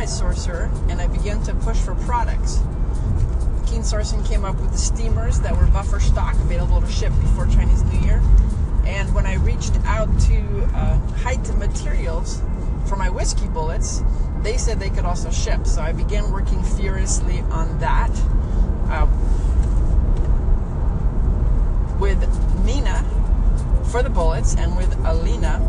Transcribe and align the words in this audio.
my 0.00 0.06
sourcer 0.06 0.70
and 0.88 0.98
I 0.98 1.08
began 1.08 1.42
to 1.42 1.54
push 1.56 1.76
for 1.76 1.94
products. 1.94 2.56
Keen 3.66 3.82
Sourcing 3.82 4.26
came 4.26 4.46
up 4.46 4.58
with 4.58 4.72
the 4.72 4.78
steamers 4.78 5.40
that 5.40 5.54
were 5.54 5.66
buffer 5.66 6.00
stock 6.00 6.32
available 6.36 6.80
to 6.80 6.90
ship 6.90 7.12
before 7.20 7.44
Chinese 7.48 7.82
New 7.82 8.00
Year. 8.00 8.22
And 8.86 9.14
when 9.14 9.26
I 9.26 9.34
reached 9.34 9.74
out 9.84 10.08
to 10.20 10.62
uh, 10.74 10.96
Height 11.16 11.46
Materials 11.58 12.40
for 12.86 12.96
my 12.96 13.10
whiskey 13.10 13.46
bullets, 13.48 14.02
they 14.40 14.56
said 14.56 14.80
they 14.80 14.88
could 14.88 15.04
also 15.04 15.30
ship. 15.30 15.66
So 15.66 15.82
I 15.82 15.92
began 15.92 16.32
working 16.32 16.62
furiously 16.62 17.40
on 17.50 17.78
that 17.80 18.10
uh, 18.88 19.06
with 22.00 22.18
Nina 22.64 23.04
for 23.90 24.02
the 24.02 24.08
bullets 24.08 24.56
and 24.56 24.74
with 24.78 24.96
Alina 25.04 25.60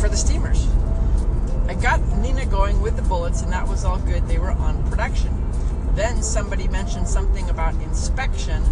for 0.00 0.08
the 0.08 0.16
steamers. 0.16 0.68
I 1.68 1.74
got 1.74 2.00
Nina 2.18 2.46
going 2.46 2.80
with 2.80 2.96
the 2.96 3.02
bullets, 3.02 3.42
and 3.42 3.52
that 3.52 3.66
was 3.66 3.84
all 3.84 3.98
good. 3.98 4.26
They 4.28 4.38
were 4.38 4.50
on 4.50 4.82
production. 4.90 5.30
Then 5.94 6.22
somebody 6.22 6.68
mentioned 6.68 7.06
something 7.06 7.48
about 7.50 7.74
inspection, 7.82 8.62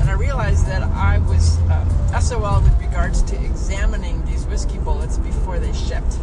and 0.00 0.08
I 0.08 0.12
realized 0.12 0.66
that 0.66 0.82
I 0.82 1.18
was 1.18 1.58
uh, 1.60 2.20
SOL 2.20 2.60
with 2.60 2.80
regards 2.80 3.22
to 3.22 3.44
examining 3.44 4.24
these 4.26 4.46
whiskey 4.46 4.78
bullets 4.78 5.18
before 5.18 5.58
they 5.58 5.72
shipped. 5.72 6.18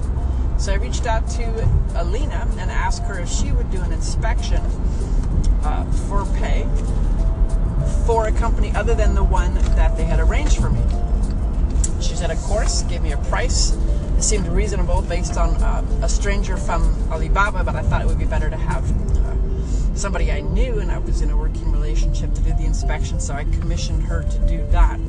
So 0.57 0.71
I 0.71 0.75
reached 0.75 1.05
out 1.05 1.27
to 1.31 1.69
Alina 1.95 2.47
and 2.59 2.71
asked 2.71 3.03
her 3.03 3.19
if 3.19 3.29
she 3.29 3.51
would 3.51 3.69
do 3.71 3.81
an 3.81 3.91
inspection 3.91 4.61
uh, 5.63 5.83
for 6.07 6.25
pay 6.37 6.67
for 8.05 8.27
a 8.27 8.31
company 8.31 8.71
other 8.75 8.95
than 8.95 9.15
the 9.15 9.23
one 9.23 9.55
that 9.75 9.97
they 9.97 10.05
had 10.05 10.19
arranged 10.19 10.57
for 10.57 10.69
me. 10.69 10.81
She 12.01 12.15
said, 12.15 12.31
of 12.31 12.37
course, 12.43 12.83
gave 12.83 13.01
me 13.01 13.11
a 13.11 13.17
price. 13.17 13.71
It 14.17 14.23
seemed 14.23 14.47
reasonable 14.47 15.01
based 15.01 15.37
on 15.37 15.55
uh, 15.61 15.85
a 16.01 16.09
stranger 16.09 16.57
from 16.57 16.83
Alibaba, 17.11 17.63
but 17.63 17.75
I 17.75 17.81
thought 17.81 18.01
it 18.01 18.07
would 18.07 18.17
be 18.17 18.25
better 18.25 18.49
to 18.49 18.55
have 18.55 18.83
uh, 19.17 19.95
somebody 19.95 20.31
I 20.31 20.41
knew 20.41 20.79
and 20.79 20.91
I 20.91 20.99
was 20.99 21.21
in 21.21 21.29
a 21.31 21.37
working 21.37 21.71
relationship 21.71 22.33
to 22.33 22.41
do 22.41 22.51
the 22.53 22.65
inspection, 22.65 23.19
so 23.19 23.33
I 23.33 23.43
commissioned 23.43 24.03
her 24.03 24.23
to 24.23 24.39
do 24.47 24.65
that. 24.71 24.99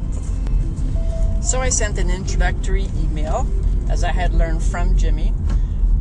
So 1.43 1.61
I 1.61 1.69
sent 1.69 1.99
an 1.99 2.11
introductory 2.11 2.89
email 2.99 3.47
as 3.89 4.03
I 4.03 4.11
had 4.11 4.35
learned 4.35 4.63
from 4.63 4.97
Jimmy, 4.97 5.33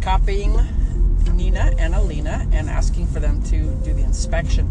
copying 0.02 0.59
Nina 1.31 1.75
and 1.78 1.94
Alina 1.94 2.47
and 2.52 2.69
asking 2.69 3.08
for 3.08 3.19
them 3.19 3.44
to 3.44 3.75
do 3.84 3.94
the 3.94 4.03
inspection. 4.03 4.68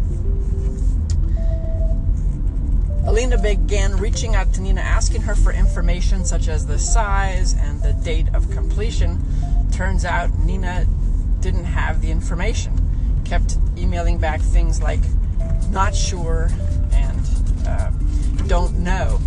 Alina 3.05 3.37
began 3.37 3.95
reaching 3.97 4.35
out 4.35 4.51
to 4.53 4.61
Nina, 4.61 4.81
asking 4.81 5.21
her 5.21 5.35
for 5.35 5.51
information 5.51 6.25
such 6.25 6.47
as 6.47 6.65
the 6.65 6.79
size 6.79 7.53
and 7.53 7.81
the 7.81 7.93
date 7.93 8.27
of 8.33 8.49
completion. 8.49 9.23
Turns 9.71 10.05
out 10.05 10.37
Nina 10.39 10.85
didn't 11.39 11.65
have 11.65 12.01
the 12.01 12.09
information, 12.09 13.21
kept 13.23 13.57
emailing 13.77 14.17
back 14.17 14.41
things 14.41 14.81
like 14.81 15.01
not 15.69 15.93
sure 15.93 16.49
and 16.91 17.19
uh, 17.67 17.91
don't 18.47 18.79
know. 18.79 19.19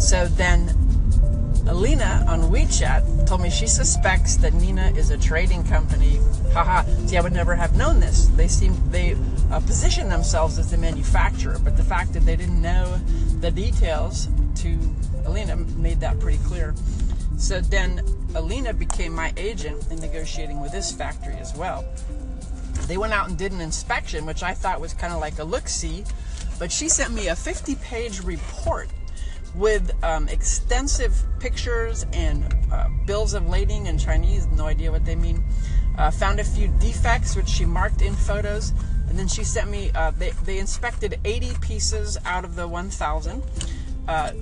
So 0.00 0.26
then 0.26 0.68
Alina 1.68 2.24
on 2.26 2.42
WeChat 2.50 3.26
told 3.26 3.42
me 3.42 3.50
she 3.50 3.68
suspects 3.68 4.36
that 4.38 4.54
Nina 4.54 4.90
is 4.96 5.10
a 5.10 5.18
trading 5.18 5.62
company. 5.62 6.18
Haha. 6.52 6.82
See, 7.06 7.16
I 7.16 7.20
would 7.20 7.32
never 7.32 7.54
have 7.54 7.76
known 7.76 8.00
this. 8.00 8.26
They 8.28 8.48
seem 8.48 8.74
they 8.90 9.16
uh, 9.50 9.60
position 9.60 10.08
themselves 10.08 10.58
as 10.58 10.70
the 10.70 10.78
manufacturer, 10.78 11.58
but 11.62 11.76
the 11.76 11.82
fact 11.82 12.12
that 12.12 12.20
they 12.20 12.36
didn't 12.36 12.60
know 12.60 12.98
the 13.40 13.50
details 13.50 14.28
to 14.56 14.78
Alina 15.26 15.56
made 15.56 16.00
that 16.00 16.18
pretty 16.20 16.38
clear. 16.44 16.74
So 17.36 17.60
then 17.60 18.02
Alina 18.34 18.72
became 18.72 19.14
my 19.14 19.32
agent 19.36 19.90
in 19.90 19.98
negotiating 19.98 20.60
with 20.60 20.72
this 20.72 20.92
factory 20.92 21.34
as 21.34 21.56
well. 21.56 21.84
They 22.86 22.96
went 22.96 23.12
out 23.12 23.28
and 23.28 23.38
did 23.38 23.52
an 23.52 23.60
inspection, 23.60 24.26
which 24.26 24.42
I 24.42 24.52
thought 24.52 24.80
was 24.80 24.94
kind 24.94 25.12
of 25.12 25.20
like 25.20 25.38
a 25.38 25.44
look 25.44 25.68
see, 25.68 26.04
but 26.58 26.70
she 26.70 26.88
sent 26.88 27.14
me 27.14 27.28
a 27.28 27.36
50 27.36 27.76
page 27.76 28.22
report 28.22 28.88
with 29.54 29.92
um, 30.04 30.28
extensive 30.28 31.14
pictures 31.40 32.06
and 32.12 32.54
uh, 32.72 32.88
bills 33.06 33.34
of 33.34 33.48
lading 33.48 33.86
in 33.86 33.98
Chinese, 33.98 34.46
no 34.48 34.66
idea 34.66 34.90
what 34.92 35.04
they 35.04 35.16
mean. 35.16 35.42
Uh, 35.98 36.10
found 36.10 36.40
a 36.40 36.44
few 36.44 36.68
defects, 36.78 37.34
which 37.34 37.48
she 37.48 37.64
marked 37.64 38.00
in 38.00 38.14
photos. 38.14 38.72
And 39.10 39.18
then 39.18 39.28
she 39.28 39.44
sent 39.44 39.68
me, 39.68 39.90
uh, 39.94 40.12
they, 40.12 40.30
they 40.44 40.58
inspected 40.58 41.18
80 41.24 41.50
pieces 41.60 42.16
out 42.24 42.44
of 42.44 42.56
the 42.56 42.66
1,000, 42.66 43.42
uh, 44.06 44.32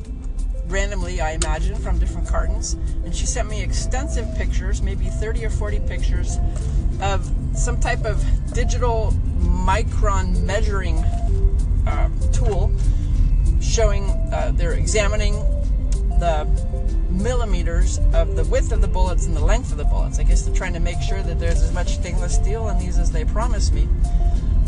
randomly, 0.66 1.20
I 1.20 1.32
imagine, 1.32 1.76
from 1.76 1.98
different 1.98 2.28
cartons. 2.28 2.74
And 3.04 3.16
she 3.16 3.24
sent 3.26 3.48
me 3.48 3.62
extensive 3.62 4.26
pictures, 4.36 4.82
maybe 4.82 5.06
30 5.06 5.46
or 5.46 5.50
40 5.50 5.80
pictures, 5.80 6.36
of 7.00 7.28
some 7.54 7.80
type 7.80 8.04
of 8.04 8.22
digital 8.52 9.12
micron 9.38 10.42
measuring 10.42 10.98
uh, 11.86 12.10
tool 12.32 12.70
showing 13.60 14.04
uh, 14.32 14.52
they're 14.54 14.74
examining 14.74 15.34
the 16.20 16.46
millimeters 17.10 17.98
of 18.12 18.36
the 18.36 18.44
width 18.44 18.72
of 18.72 18.80
the 18.80 18.88
bullets 18.88 19.26
and 19.26 19.36
the 19.36 19.44
length 19.44 19.72
of 19.72 19.78
the 19.78 19.84
bullets. 19.84 20.18
I 20.18 20.24
guess 20.24 20.42
they're 20.42 20.54
trying 20.54 20.72
to 20.74 20.80
make 20.80 21.00
sure 21.00 21.22
that 21.22 21.38
there's 21.38 21.62
as 21.62 21.72
much 21.72 21.94
stainless 21.94 22.34
steel 22.34 22.68
in 22.68 22.78
these 22.78 22.98
as 22.98 23.10
they 23.10 23.24
promised 23.24 23.72
me. 23.72 23.88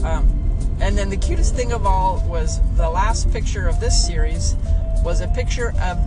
Um, 0.05 0.28
and 0.81 0.97
then 0.97 1.11
the 1.11 1.16
cutest 1.16 1.55
thing 1.55 1.72
of 1.72 1.87
all 1.87 2.25
was 2.28 2.61
the 2.77 2.88
last 2.88 3.31
picture 3.33 3.69
of 3.69 3.81
this 3.81 4.06
series 4.06 4.56
was 5.05 5.21
a 5.21 5.28
picture 5.28 5.75
of 5.83 5.99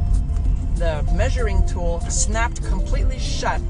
the 0.78 1.08
measuring 1.14 1.66
tool 1.68 2.00
snapped 2.02 2.64
completely 2.64 3.20
shut 3.20 3.62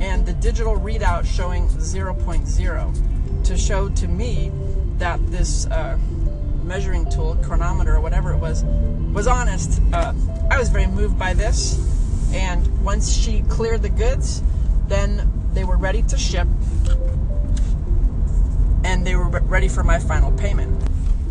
and 0.00 0.24
the 0.24 0.32
digital 0.34 0.76
readout 0.76 1.24
showing 1.24 1.68
0.0 1.68 3.44
to 3.44 3.56
show 3.56 3.88
to 3.88 4.08
me 4.08 4.52
that 4.98 5.18
this 5.30 5.66
uh, 5.66 5.98
measuring 6.62 7.08
tool, 7.10 7.36
chronometer, 7.42 7.94
or 7.96 8.00
whatever 8.00 8.32
it 8.32 8.38
was, 8.38 8.64
was 9.12 9.26
honest. 9.26 9.80
Uh, 9.92 10.12
I 10.50 10.58
was 10.58 10.68
very 10.68 10.86
moved 10.86 11.18
by 11.18 11.32
this. 11.32 11.80
And 12.32 12.84
once 12.84 13.12
she 13.12 13.42
cleared 13.42 13.82
the 13.82 13.88
goods, 13.88 14.42
then 14.88 15.30
they 15.52 15.64
were 15.64 15.76
ready 15.76 16.02
to 16.02 16.18
ship 16.18 16.48
and 18.86 19.06
they 19.06 19.16
were 19.16 19.28
ready 19.28 19.68
for 19.68 19.82
my 19.82 19.98
final 19.98 20.30
payment. 20.32 20.80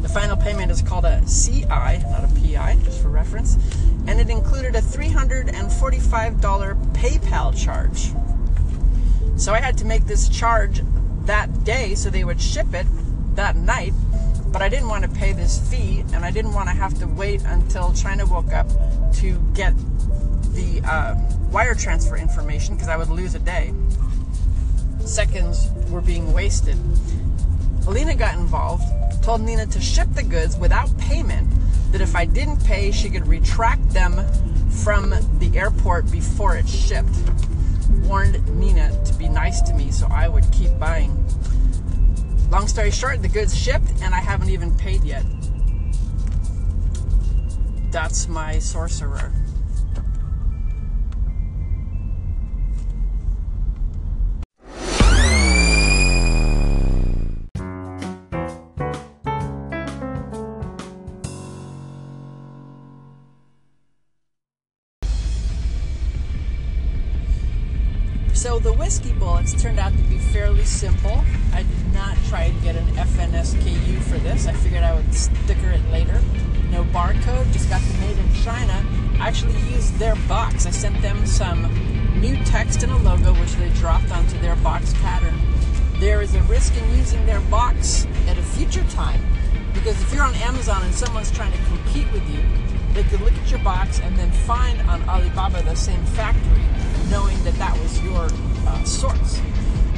The 0.02 0.10
final 0.10 0.36
payment 0.36 0.72
is 0.72 0.81
called 0.81 1.06
a 1.06 1.24
CI, 1.25 1.66
not 1.66 2.25
a 2.25 2.31
PI, 2.36 2.80
just 2.84 3.02
for 3.02 3.07
reference, 3.07 3.56
and 4.07 4.19
it 4.19 4.30
included 4.30 4.75
a 4.75 4.81
$345 4.81 6.94
PayPal 6.94 7.57
charge. 7.57 8.12
So 9.40 9.54
I 9.54 9.62
had 9.62 9.78
to 9.80 9.86
make 9.86 10.06
this 10.06 10.30
charge 10.30 10.84
that 11.22 11.63
day 11.63 11.96
so 11.96 12.10
they 12.10 12.25
would 12.25 12.42
ship 12.42 12.74
it 12.74 12.86
that 13.36 13.56
night 13.56 13.94
but 14.56 14.62
I 14.62 14.69
didn't 14.69 14.88
want 14.88 15.04
to 15.04 15.10
pay 15.10 15.34
this 15.34 15.60
fee, 15.69 16.06
and 16.13 16.24
I 16.24 16.31
didn't 16.31 16.54
want 16.54 16.69
to 16.69 16.75
have 16.75 16.98
to 17.00 17.08
wait 17.08 17.44
until 17.44 17.92
China 17.92 18.25
woke 18.25 18.54
up 18.54 18.69
to 19.16 19.38
get 19.54 19.74
the 20.54 20.81
uh, 20.86 21.16
wire 21.51 21.75
transfer 21.75 22.16
information 22.16 22.75
because 22.75 22.88
I 22.88 22.96
would 22.96 23.10
lose 23.10 23.36
a 23.36 23.40
day. 23.40 23.74
Seconds 25.01 25.69
were 25.90 26.00
being 26.00 26.31
wasted. 26.31 26.78
Alina 27.88 28.16
got 28.16 28.36
involved, 28.36 28.84
told 29.22 29.42
Nina 29.42 29.66
to 29.68 29.80
ship 29.80 30.08
the 30.14 30.24
goods 30.24 30.58
without 30.58 30.96
payment, 30.98 31.48
that 31.92 32.02
if 32.02 32.16
I 32.16 32.26
didn't 32.26 32.64
pay, 32.66 32.92
she 32.92 33.10
could 33.10 33.28
retract 33.28 33.90
them 33.92 34.26
from 34.84 35.12
the 35.40 35.52
airport 35.56 36.12
before 36.12 36.58
it 36.58 36.68
shipped. 36.68 37.16
Warned 38.04 38.44
Nina 38.60 38.92
to 39.06 39.14
be 39.14 39.30
nice 39.30 39.62
to 39.62 39.74
me 39.74 39.92
so 39.92 40.08
I 40.08 40.28
would 40.28 40.52
keep 40.52 40.78
buying. 40.80 41.12
Long 42.50 42.68
story 42.68 42.92
short, 42.92 43.22
the 43.22 43.28
goods 43.28 43.56
shipped 43.58 43.92
and 44.02 44.14
I 44.14 44.20
haven't 44.20 44.50
even 44.50 44.76
paid 44.76 45.04
yet. 45.04 45.24
That's 47.92 48.28
my 48.28 48.60
sorcerer. 48.60 49.32
Bullets 69.46 69.62
turned 69.62 69.80
out 69.80 69.92
to 69.92 70.04
be 70.04 70.18
fairly 70.18 70.64
simple. 70.64 71.24
I 71.54 71.64
did 71.64 71.94
not 71.94 72.18
try 72.30 72.50
to 72.50 72.54
get 72.62 72.76
an 72.76 72.86
FNSKU 72.96 74.02
for 74.04 74.18
this. 74.20 74.48
I 74.48 74.54
figured 74.54 74.84
I 74.84 74.96
would 74.96 75.14
sticker 75.14 75.70
it 75.70 75.84
later. 75.92 76.20
No 76.72 76.84
barcode, 76.86 77.52
just 77.54 77.70
got 77.70 77.82
them 77.82 78.00
made 78.00 78.18
in 78.18 78.34
China. 78.44 78.84
I 79.20 79.28
actually 79.28 79.58
used 79.74 79.98
their 80.00 80.16
box. 80.28 80.66
I 80.66 80.72
sent 80.72 81.02
them 81.02 81.26
some 81.26 81.62
new 82.20 82.36
text 82.46 82.84
and 82.84 82.92
a 82.92 82.98
logo, 82.98 83.34
which 83.40 83.54
they 83.54 83.70
dropped 83.70 84.12
onto 84.12 84.40
their 84.40 84.56
box 84.58 84.94
pattern. 84.96 85.40
There 86.00 86.22
is 86.22 86.34
a 86.36 86.42
risk 86.44 86.76
in 86.76 86.98
using 86.98 87.26
their 87.26 87.42
box 87.42 88.08
at 88.28 88.38
a 88.38 88.44
future 88.44 88.84
time 88.90 89.22
because 89.74 90.02
if 90.02 90.14
you're 90.14 90.24
on 90.24 90.36
Amazon 90.36 90.84
and 90.84 90.94
someone's 90.94 91.32
trying 91.32 91.52
to 91.52 91.58
compete 91.66 92.12
with 92.12 92.28
you, 92.30 92.40
they 92.94 93.04
could 93.04 93.22
look 93.22 93.34
at 93.34 93.52
your 93.52 93.60
box 93.60 94.00
and 94.00 94.16
then 94.18 94.32
find 94.32 94.82
on 94.90 95.08
Alibaba 95.08 95.62
the 95.64 95.76
same 95.76 96.04
factory, 96.18 96.64
knowing 97.10 97.42
that 97.44 97.54
that 97.56 97.78
was 97.80 98.02
your 98.02 98.28
uh, 98.66 98.84
source. 98.84 99.42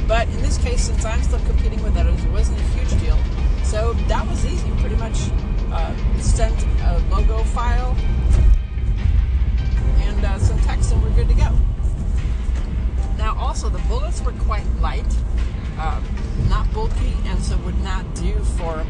But 0.06 0.28
in 0.28 0.40
this 0.42 0.58
case, 0.58 0.84
since 0.84 1.04
I'm 1.04 1.22
still 1.22 1.40
competing 1.40 1.82
with 1.82 1.96
others, 1.96 2.24
it 2.24 2.30
wasn't 2.30 2.58
a 2.58 2.62
huge 2.62 3.00
deal. 3.00 3.18
So 3.62 3.92
that 4.08 4.26
was 4.26 4.44
easy. 4.46 4.70
Pretty 4.80 4.96
much 4.96 5.30
uh, 5.70 5.94
sent 6.18 6.58
a 6.82 6.98
logo 7.10 7.42
file 7.44 7.94
and 9.98 10.24
uh, 10.24 10.38
some 10.38 10.58
text, 10.60 10.92
and 10.92 11.02
we're 11.02 11.10
good 11.10 11.28
to 11.28 11.34
go. 11.34 11.50
Now, 13.18 13.36
also, 13.36 13.68
the 13.68 13.80
bullets 13.80 14.22
were 14.22 14.32
quite 14.32 14.64
light, 14.80 15.04
uh, 15.78 16.00
not 16.48 16.72
bulky, 16.72 17.14
and 17.26 17.42
so 17.42 17.56
would 17.58 17.78
not 17.82 18.14
do 18.14 18.32
for 18.56 18.86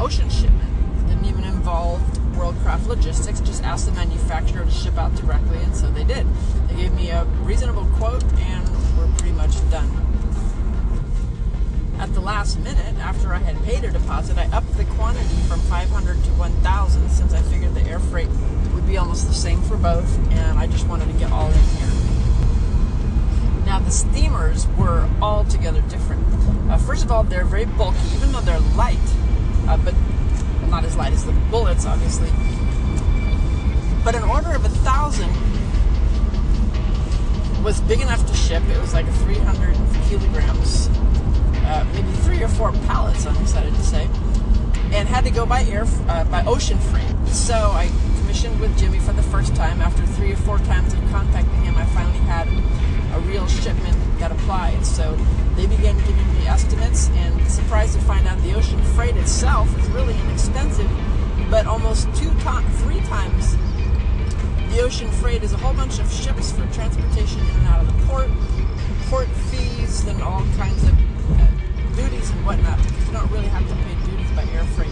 ocean 0.00 0.30
shipment. 0.30 1.06
Didn't 1.08 1.26
even 1.26 1.44
involve 1.44 2.00
Worldcraft 2.34 2.86
Logistics. 2.86 3.40
Just 3.40 3.62
asked 3.62 3.86
the 3.86 3.92
manufacturer 3.92 4.64
to 4.64 4.70
ship 4.70 4.96
out 4.98 5.14
directly, 5.14 5.58
and 5.58 5.74
so 5.74 5.90
they 5.90 6.04
did. 6.04 6.26
They 6.68 6.76
gave 6.76 6.92
me 6.94 7.10
a 7.10 7.24
reasonable 7.42 7.86
quote, 7.96 8.24
and 8.24 8.68
we're 8.96 9.10
pretty 9.16 9.32
much 9.32 9.54
done. 9.70 9.90
At 11.98 12.12
the 12.12 12.20
last 12.20 12.58
minute, 12.58 12.96
after 12.98 13.32
I 13.32 13.38
had 13.38 13.62
paid 13.64 13.84
a 13.84 13.90
deposit, 13.90 14.36
I 14.36 14.46
upped 14.46 14.76
the 14.76 14.84
quantity 14.84 15.36
from 15.48 15.60
500 15.60 16.22
to 16.24 16.30
1,000 16.30 17.08
since 17.08 17.32
I 17.32 17.40
figured 17.42 17.74
the 17.74 17.82
air 17.82 18.00
freight 18.00 18.28
would 18.74 18.86
be 18.86 18.96
almost 18.96 19.26
the 19.28 19.34
same 19.34 19.62
for 19.62 19.76
both, 19.76 20.18
and 20.32 20.58
I 20.58 20.66
just 20.66 20.86
wanted 20.88 21.06
to 21.06 21.18
get 21.18 21.30
all 21.30 21.46
in 21.46 21.60
here. 21.76 21.88
Now, 23.64 23.78
the 23.78 23.90
steamers 23.90 24.66
were 24.76 25.08
altogether 25.22 25.80
different. 25.82 26.24
Uh, 26.70 26.78
first 26.78 27.04
of 27.04 27.12
all, 27.12 27.22
they're 27.22 27.44
very 27.44 27.64
bulky, 27.64 27.98
even 28.14 28.32
though 28.32 28.40
they're 28.40 28.60
light 28.76 28.98
uh, 29.68 29.78
but 29.78 29.94
not 30.74 30.84
as 30.84 30.96
light 30.96 31.12
as 31.12 31.24
the 31.24 31.30
bullets, 31.52 31.86
obviously. 31.86 32.28
But 34.02 34.16
an 34.16 34.24
order 34.24 34.50
of 34.56 34.64
a 34.64 34.68
thousand 34.68 35.30
was 37.62 37.80
big 37.82 38.00
enough 38.00 38.26
to 38.26 38.34
ship. 38.34 38.60
It 38.68 38.80
was 38.80 38.92
like 38.92 39.06
300 39.06 39.76
kilograms, 40.08 40.88
uh, 40.88 41.86
maybe 41.92 42.10
three 42.26 42.42
or 42.42 42.48
four 42.48 42.72
pallets. 42.88 43.24
I'm 43.24 43.40
excited 43.40 43.72
to 43.72 43.82
say, 43.84 44.08
and 44.90 45.06
had 45.06 45.22
to 45.22 45.30
go 45.30 45.46
by 45.46 45.62
air, 45.62 45.84
uh, 46.08 46.24
by 46.24 46.44
ocean 46.44 46.80
freight. 46.80 47.14
So 47.28 47.54
I 47.54 47.88
commissioned 48.18 48.58
with 48.58 48.76
Jimmy 48.76 48.98
for 48.98 49.12
the 49.12 49.22
first 49.22 49.54
time. 49.54 49.80
After 49.80 50.04
three 50.04 50.32
or 50.32 50.38
four 50.38 50.58
times 50.58 50.92
of 50.92 50.98
contacting 51.12 51.62
him, 51.62 51.76
I 51.76 51.86
finally 51.86 52.18
had 52.26 52.48
a 53.14 53.20
real 53.20 53.46
shipment 53.46 53.96
that 54.18 54.32
applied. 54.32 54.84
So 54.84 55.16
they 55.56 55.66
began 55.66 55.96
giving 55.98 56.34
me 56.34 56.46
estimates, 56.46 57.08
and 57.10 57.40
surprised 57.50 57.94
to 57.94 58.00
find 58.00 58.26
out 58.26 58.40
the 58.42 58.54
ocean 58.54 58.82
freight 58.94 59.16
itself 59.16 59.68
is 59.78 59.88
really 59.90 60.18
inexpensive, 60.20 60.90
but 61.50 61.66
almost 61.66 62.06
two 62.14 62.30
to- 62.30 62.64
three 62.82 63.00
times 63.00 63.56
the 64.74 64.82
ocean 64.82 65.08
freight 65.08 65.44
is 65.44 65.52
a 65.52 65.56
whole 65.58 65.72
bunch 65.72 66.00
of 66.00 66.12
ships 66.12 66.50
for 66.50 66.66
transportation 66.74 67.38
in 67.40 67.46
and 67.46 67.66
out 67.68 67.80
of 67.80 67.86
the 67.86 68.06
port, 68.06 68.28
port 69.08 69.28
fees, 69.28 70.04
and 70.08 70.20
all 70.20 70.42
kinds 70.56 70.82
of 70.82 70.90
uh, 70.90 71.46
duties 71.94 72.30
and 72.30 72.44
whatnot. 72.44 72.76
Because 72.78 73.06
you 73.06 73.12
don't 73.12 73.30
really 73.30 73.46
have 73.46 73.62
to 73.68 73.74
pay 73.76 73.94
duties 74.10 74.30
by 74.32 74.42
air 74.52 74.64
freight. 74.74 74.90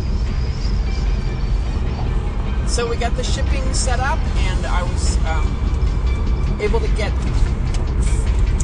So 2.69 2.89
we 2.89 2.95
got 2.97 3.17
the 3.17 3.25
shipping 3.25 3.75
set 3.75 3.99
up, 3.99 4.21
and 4.21 4.67
I 4.67 4.85
was 4.85 5.17
um, 5.27 6.59
able 6.61 6.79
to 6.79 6.89
get 6.95 7.13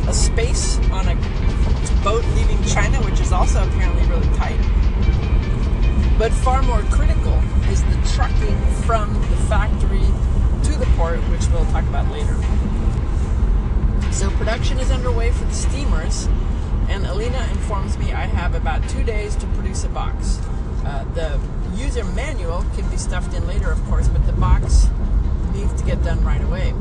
a 0.09 0.15
space 0.15 0.79
on 0.91 1.07
a 1.07 1.15
boat 2.03 2.25
leaving 2.35 2.63
China, 2.65 2.97
which 3.05 3.21
is 3.21 3.31
also 3.31 3.63
apparently 3.63 4.03
really 4.09 4.27
tight. 4.39 4.59
But 6.19 6.33
far 6.33 6.63
more 6.63 6.81
critical 6.91 7.35
is 7.71 7.85
the 7.85 8.13
trucking 8.15 8.57
from 8.87 9.13
the 9.13 9.37
factory 9.49 10.07
to 10.65 10.79
the 10.79 10.87
port, 10.97 11.19
which 11.29 11.47
we'll 11.49 11.67
talk 11.67 11.85
about 11.85 12.11
later. 12.11 12.35
So 14.11 14.31
production 14.31 14.79
is 14.79 14.91
underway 14.91 15.31
for 15.31 15.45
the 15.45 15.53
steamers, 15.53 16.27
and 16.89 17.05
Alina 17.05 17.47
informs 17.51 17.99
me 17.99 18.15
I 18.15 18.25
have 18.25 18.55
about 18.55 18.89
two 18.89 19.05
days 19.05 19.37
to 19.37 19.47
produce 19.49 19.85
a 19.85 19.91
box. 19.91 20.41
Uh, 20.87 21.05
the 21.13 21.39
user 21.77 22.05
manual 22.05 22.65
can 22.75 22.89
be 22.89 22.97
stuffed 22.97 23.35
in 23.35 23.47
later, 23.47 23.71
of 23.71 23.85
course, 23.85 24.09
but 24.09 24.25
the 24.25 24.33
box 24.33 24.89
needs 25.53 25.75
to 25.75 25.85
get 25.85 26.03
done 26.03 26.25
right 26.25 26.43
away. 26.43 26.73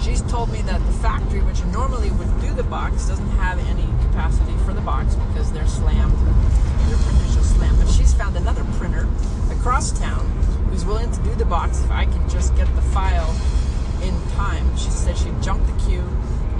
She's 0.00 0.22
told 0.22 0.50
me 0.50 0.60
that 0.62 0.84
the 0.86 0.92
factory, 0.94 1.40
which 1.40 1.64
normally 1.66 2.10
would 2.10 2.40
do 2.40 2.52
the 2.52 2.62
box, 2.62 3.08
doesn't 3.08 3.30
have 3.38 3.58
any 3.58 3.86
capacity 4.06 4.54
for 4.64 4.72
the 4.72 4.80
box 4.80 5.14
because 5.14 5.50
they're 5.52 5.66
slammed. 5.66 6.12
Their 6.88 6.98
printers 6.98 7.36
are 7.36 7.42
slammed. 7.42 7.78
But 7.78 7.88
she's 7.88 8.12
found 8.14 8.36
another 8.36 8.64
printer 8.78 9.08
across 9.50 9.98
town 9.98 10.26
who's 10.70 10.84
willing 10.84 11.10
to 11.12 11.22
do 11.22 11.34
the 11.34 11.44
box 11.44 11.82
if 11.82 11.90
I 11.90 12.04
can 12.04 12.28
just 12.28 12.54
get 12.56 12.66
the 12.74 12.82
file 12.82 13.34
in 14.02 14.14
time. 14.32 14.76
She 14.76 14.90
said 14.90 15.16
she 15.16 15.32
jumped 15.40 15.66
the 15.66 15.84
queue 15.86 16.04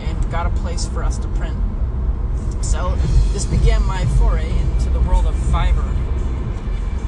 and 0.00 0.30
got 0.30 0.46
a 0.46 0.50
place 0.60 0.86
for 0.86 1.02
us 1.02 1.18
to 1.18 1.28
print. 1.28 1.56
So 2.62 2.94
this 3.32 3.44
began 3.44 3.82
my 3.84 4.04
foray 4.16 4.50
into 4.50 4.90
the 4.90 5.00
world 5.00 5.26
of 5.26 5.34
Fiverr. 5.34 5.94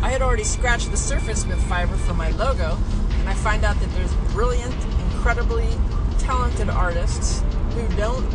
I 0.02 0.11
had 0.11 0.23
already 0.23 0.45
scratched 0.45 0.90
the 0.90 0.97
surface 0.97 1.47
with 1.47 1.59
Fiverr 1.64 1.97
for 1.97 2.14
my 2.14 2.30
logo, 2.30 2.78
and 3.21 3.28
I 3.28 3.35
find 3.35 3.64
out 3.64 3.80
that 3.80 3.90
there's 3.92 4.14
brilliant, 4.33 4.75
incredibly 5.12 5.66
talented 6.18 6.68
artists 6.68 7.42
who 7.75 7.87
don't 7.96 8.28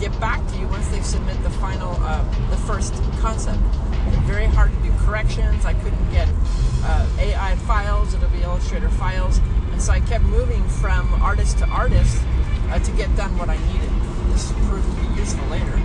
get 0.00 0.18
back 0.20 0.46
to 0.48 0.56
you 0.58 0.68
once 0.68 0.88
they 0.88 1.00
submit 1.00 1.42
the 1.42 1.50
final, 1.50 1.96
uh, 2.00 2.22
the 2.50 2.56
first 2.56 2.94
concept. 3.20 3.58
Very 4.24 4.46
hard 4.46 4.72
to 4.72 4.78
do 4.82 4.92
corrections. 4.98 5.64
I 5.64 5.74
couldn't 5.74 6.10
get 6.10 6.28
uh, 6.84 7.08
AI 7.18 7.56
files, 7.66 8.14
Adobe 8.14 8.42
Illustrator 8.42 8.88
files, 8.88 9.38
and 9.72 9.82
so 9.82 9.92
I 9.92 10.00
kept 10.00 10.24
moving 10.24 10.66
from 10.68 11.12
artist 11.22 11.58
to 11.58 11.66
artist 11.66 12.22
uh, 12.70 12.78
to 12.78 12.92
get 12.92 13.14
done 13.16 13.36
what 13.38 13.48
I 13.48 13.56
needed. 13.72 13.90
This 14.32 14.52
proved 14.66 14.88
to 14.96 15.08
be 15.08 15.20
useful 15.20 15.46
later. 15.48 15.80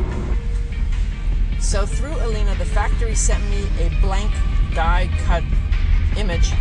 So 1.60 1.86
through 1.86 2.16
Alina, 2.26 2.56
the 2.56 2.66
factory 2.66 3.16
sent 3.16 3.44
me 3.50 3.68
a 3.80 3.90
blank 4.02 4.32
die 4.74 5.10
cut 5.26 5.44
image 6.18 6.52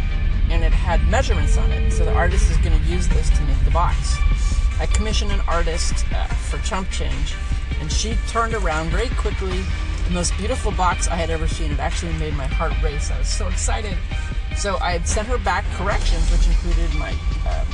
and 0.51 0.63
it 0.63 0.73
had 0.73 1.07
measurements 1.09 1.57
on 1.57 1.71
it. 1.73 1.93
So 1.93 2.05
the 2.05 2.15
artist 2.15 2.51
is 2.51 2.57
going 2.59 2.79
to 2.79 2.85
use 2.87 3.09
this 3.09 3.31
to 3.31 3.43
make 3.43 3.63
the 3.65 3.71
box. 3.71 4.17
I 4.83 4.87
commissioned 4.87 5.31
an 5.31 5.41
artist 5.47 6.05
uh, 6.13 6.27
for 6.27 6.59
chump 6.67 6.91
change, 6.91 7.37
and 7.81 7.91
she 7.91 8.17
turned 8.27 8.53
around 8.53 8.91
very 8.91 9.11
quickly. 9.11 9.63
The 10.07 10.11
most 10.11 10.37
beautiful 10.37 10.73
box 10.73 11.07
I 11.07 11.15
had 11.15 11.31
ever 11.31 11.47
seen. 11.47 11.71
It 11.71 11.79
actually 11.79 12.15
made 12.15 12.35
my 12.35 12.47
heart 12.47 12.73
race. 12.83 13.09
I 13.13 13.19
was 13.21 13.29
so 13.29 13.47
excited. 13.47 13.97
So 14.57 14.79
I 14.79 14.91
had 14.91 15.07
sent 15.07 15.29
her 15.29 15.39
back 15.39 15.65
corrections, 15.75 16.29
which 16.33 16.49
included 16.49 16.93
my 16.99 17.15
uh, 17.47 17.65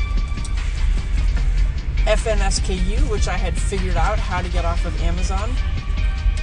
FNSKU, 2.04 3.10
which 3.10 3.26
I 3.26 3.38
had 3.38 3.56
figured 3.56 3.96
out 3.96 4.18
how 4.18 4.42
to 4.42 4.48
get 4.50 4.66
off 4.66 4.84
of 4.84 5.00
Amazon, 5.00 5.50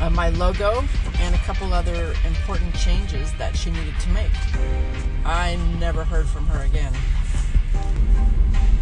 uh, 0.02 0.10
my 0.10 0.30
logo, 0.30 0.84
and 1.20 1.36
a 1.36 1.40
couple 1.46 1.76
other 1.76 2.16
important 2.26 2.74
changes 2.74 3.32
that 3.34 3.56
she 3.56 3.70
needed 3.70 3.94
to 4.00 4.10
make. 4.10 4.32
I 5.26 5.60
never 5.80 6.04
heard 6.04 6.28
from 6.28 6.48
her 6.48 6.66
again. 6.66 6.94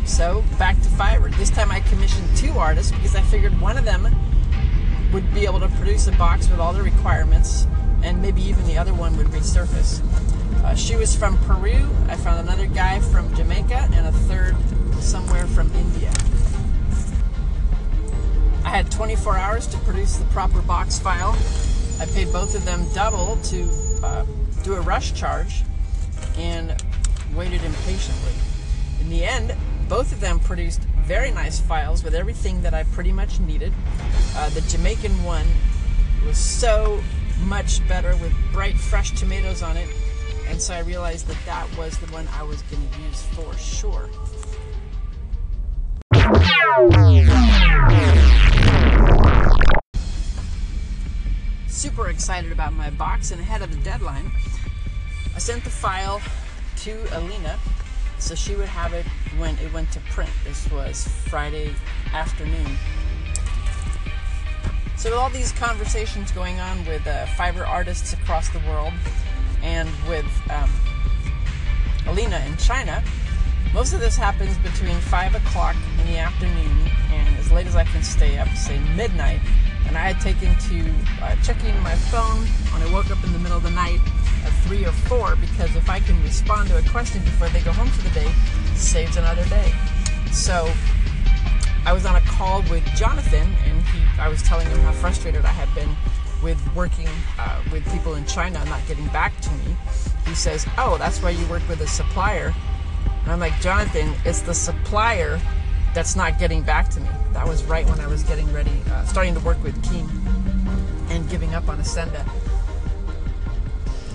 So 0.06 0.44
back 0.60 0.76
to 0.82 0.90
Fiverr. 0.90 1.36
This 1.38 1.50
time 1.50 1.72
I 1.72 1.80
commissioned 1.82 2.36
two 2.36 2.52
artists 2.54 2.92
because 2.92 3.16
I 3.16 3.22
figured 3.22 3.60
one 3.62 3.78
of 3.78 3.86
them 3.86 4.08
would 5.14 5.34
be 5.34 5.46
able 5.46 5.60
to 5.62 5.70
produce 5.70 6.08
a 6.08 6.12
box 6.14 6.50
with 6.50 6.60
all 6.60 6.74
the 6.74 6.84
requirements, 6.84 7.68
and 8.04 8.22
maybe 8.22 8.42
even 8.42 8.66
the 8.68 8.78
other 8.78 8.94
one 8.94 9.16
would 9.18 9.28
resurface. 9.28 10.02
Uh, 10.64 10.76
she 10.76 10.96
was 10.96 11.16
from 11.16 11.38
Peru. 11.40 11.88
I 12.08 12.16
found 12.16 12.40
another 12.40 12.68
guy 12.68 13.00
from 13.00 13.34
Jamaica, 13.36 13.90
and 13.94 14.08
a 14.08 14.12
third 14.12 14.56
somewhere 15.00 15.48
from 15.48 15.72
India. 15.74 16.12
I 18.66 18.70
had 18.70 18.92
24 18.92 19.38
hours 19.38 19.68
to 19.68 19.78
produce 19.80 20.18
the 20.18 20.26
proper 20.26 20.62
box 20.62 21.00
file. 21.00 21.36
I 22.00 22.06
paid 22.08 22.32
both 22.34 22.56
of 22.56 22.66
them 22.66 22.86
double 22.94 23.38
to 23.38 23.70
uh, 24.04 24.26
do 24.64 24.74
a 24.74 24.82
rush 24.82 25.14
charge 25.14 25.64
and 26.38 26.76
waited 27.36 27.64
impatiently. 27.64 28.34
In 29.02 29.10
the 29.10 29.24
end, 29.24 29.56
both 29.94 30.12
of 30.12 30.20
them 30.20 30.40
produced 30.40 30.82
very 31.06 31.30
nice 31.30 31.60
files 31.60 32.04
with 32.04 32.16
everything 32.16 32.60
that 32.64 32.74
I 32.74 32.82
pretty 32.82 33.12
much 33.12 33.40
needed. 33.40 33.72
Uh, 34.36 34.50
the 34.50 34.62
Jamaican 34.62 35.24
one 35.24 35.46
was 36.26 36.36
so 36.36 37.00
much 37.44 37.88
better 37.88 38.16
with 38.16 38.34
bright, 38.52 38.76
fresh 38.76 39.12
tomatoes 39.12 39.62
on 39.62 39.78
it, 39.78 39.88
and 40.48 40.60
so 40.60 40.74
I 40.74 40.80
realized 40.80 41.28
that 41.28 41.38
that 41.46 41.68
was 41.78 41.96
the 42.00 42.08
one 42.08 42.28
I 42.34 42.42
was 42.42 42.64
going 42.64 42.82
to 42.90 43.02
use 43.02 43.22
for 43.22 43.56
sure. 43.56 44.10
super 51.68 52.10
excited 52.10 52.52
about 52.52 52.74
my 52.74 52.90
box, 52.90 53.30
and 53.30 53.40
ahead 53.40 53.62
of 53.62 53.70
the 53.70 53.84
deadline, 53.84 54.32
I 55.36 55.38
sent 55.38 55.64
the 55.64 55.70
file 55.70 56.20
to 56.78 56.92
Alina 57.16 57.60
so 58.20 58.36
she 58.36 58.56
would 58.56 58.68
have 58.68 58.94
it 58.94 59.06
when 59.38 59.58
it 59.60 59.72
went 59.74 59.92
to 59.92 60.00
print. 60.12 60.30
This 60.44 60.70
was 60.72 61.08
Friday 61.28 61.74
afternoon. 62.14 62.78
So, 64.96 65.10
with 65.10 65.20
all 65.20 65.30
these 65.30 65.52
conversations 65.52 66.32
going 66.32 66.60
on 66.60 66.86
with 66.86 67.06
uh, 67.06 67.26
Fiverr 67.26 67.68
artists 67.68 68.14
across 68.14 68.50
the 68.50 68.60
world 68.60 68.94
and 69.62 69.90
with 70.08 70.26
um, 70.50 70.70
Alina 72.08 72.42
in 72.48 72.56
China, 72.58 73.04
most 73.74 73.94
of 73.94 74.00
this 74.00 74.16
happens 74.16 74.58
between 74.60 74.96
5 74.96 75.36
o'clock 75.36 75.76
in 76.00 76.08
the 76.14 76.20
afternoon 76.20 76.88
and 77.12 77.36
as 77.38 77.52
late 77.52 77.66
as 77.66 77.76
I 77.76 77.84
can 77.84 78.04
stay 78.04 78.38
up, 78.38 78.48
say 78.50 78.80
midnight. 78.96 79.42
And 79.88 79.98
I 79.98 80.12
had 80.12 80.22
taken 80.22 80.56
to 80.70 81.24
uh, 81.24 81.36
checking 81.44 81.78
my 81.82 81.96
phone 81.96 82.46
when 82.72 82.82
I 82.88 82.94
woke 82.94 83.12
up 83.12 83.22
in 83.24 83.34
the 83.34 83.40
middle 83.40 83.58
of 83.58 83.64
the 83.64 83.72
night 83.72 84.00
at 84.46 84.54
3 84.68 84.86
or 84.86 84.92
4 84.92 85.36
because 85.38 85.76
if 85.76 85.90
I 85.90 86.00
can 86.00 86.22
respond 86.24 86.70
to 86.70 86.78
a 86.78 86.82
question 86.90 87.24
before 87.24 87.50
they 87.50 87.62
go 87.62 87.72
home 87.72 87.88
for 87.88 88.02
the 88.02 88.14
day, 88.14 88.32
saves 88.76 89.18
another 89.18 89.46
day. 89.46 89.74
So 90.32 90.72
I 91.86 91.94
was 91.94 92.06
on 92.06 92.16
a 92.16 92.22
call 92.22 92.62
with 92.70 92.86
Jonathan 92.96 93.48
and 93.66 93.82
he, 93.88 94.02
I 94.20 94.30
was 94.30 94.42
telling 94.44 94.68
him 94.68 94.80
how 94.80 94.92
frustrated 94.92 95.46
I 95.46 95.50
had 95.50 95.74
been 95.76 95.90
with 96.42 96.60
working 96.76 97.08
uh, 97.40 97.62
with 97.72 97.90
people 97.92 98.16
in 98.16 98.26
China 98.26 98.64
not 98.66 98.86
getting 98.88 99.08
back 99.08 99.40
to 99.42 99.52
me. 99.52 99.76
He 100.26 100.36
says, 100.36 100.66
Oh, 100.78 100.98
that's 100.98 101.22
why 101.22 101.32
you 101.32 101.46
work 101.48 101.68
with 101.68 101.82
a 101.82 101.88
supplier 101.88 102.54
and 103.24 103.32
I'm 103.32 103.40
like, 103.40 103.60
Jonathan, 103.62 104.14
it's 104.26 104.42
the 104.42 104.54
supplier 104.54 105.40
that's 105.94 106.16
not 106.16 106.40
getting 106.40 106.62
back 106.62 106.90
to 106.90 107.00
me. 107.00 107.10
That 107.32 107.48
was 107.48 107.64
right 107.64 107.86
when 107.86 108.00
I 108.02 108.08
was 108.08 108.24
getting 108.24 108.52
ready, 108.52 108.82
uh, 108.92 109.06
starting 109.06 109.34
to 109.36 109.40
work 109.42 109.62
with 109.64 109.82
Keen 109.90 110.10
and 111.10 111.30
giving 111.30 111.54
up 111.54 111.70
on 111.70 111.78
Ascenda. 111.78 112.26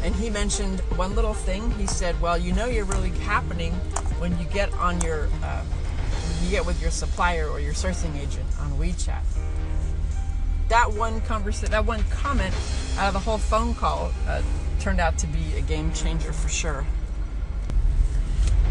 And 0.02 0.14
he 0.14 0.30
mentioned 0.30 0.80
one 0.96 1.14
little 1.14 1.34
thing. 1.34 1.70
He 1.72 1.86
said, 1.86 2.20
"Well, 2.20 2.38
you 2.38 2.52
know, 2.52 2.66
you're 2.66 2.84
really 2.84 3.10
happening 3.10 3.72
when 4.18 4.38
you 4.38 4.44
get 4.46 4.72
on 4.74 5.00
your, 5.00 5.28
uh, 5.42 5.62
you 6.42 6.50
get 6.50 6.64
with 6.64 6.80
your 6.80 6.90
supplier 6.90 7.48
or 7.48 7.60
your 7.60 7.74
sourcing 7.74 8.16
agent 8.16 8.46
on 8.60 8.70
WeChat." 8.78 9.22
That 10.68 10.92
one 10.92 11.20
conversation, 11.22 11.70
that 11.72 11.86
one 11.86 12.04
comment 12.10 12.54
out 12.98 13.08
of 13.08 13.14
the 13.14 13.20
whole 13.20 13.38
phone 13.38 13.74
call 13.74 14.12
uh, 14.26 14.42
turned 14.80 15.00
out 15.00 15.18
to 15.18 15.26
be 15.26 15.54
a 15.56 15.62
game 15.62 15.92
changer 15.92 16.32
for 16.32 16.48
sure 16.48 16.86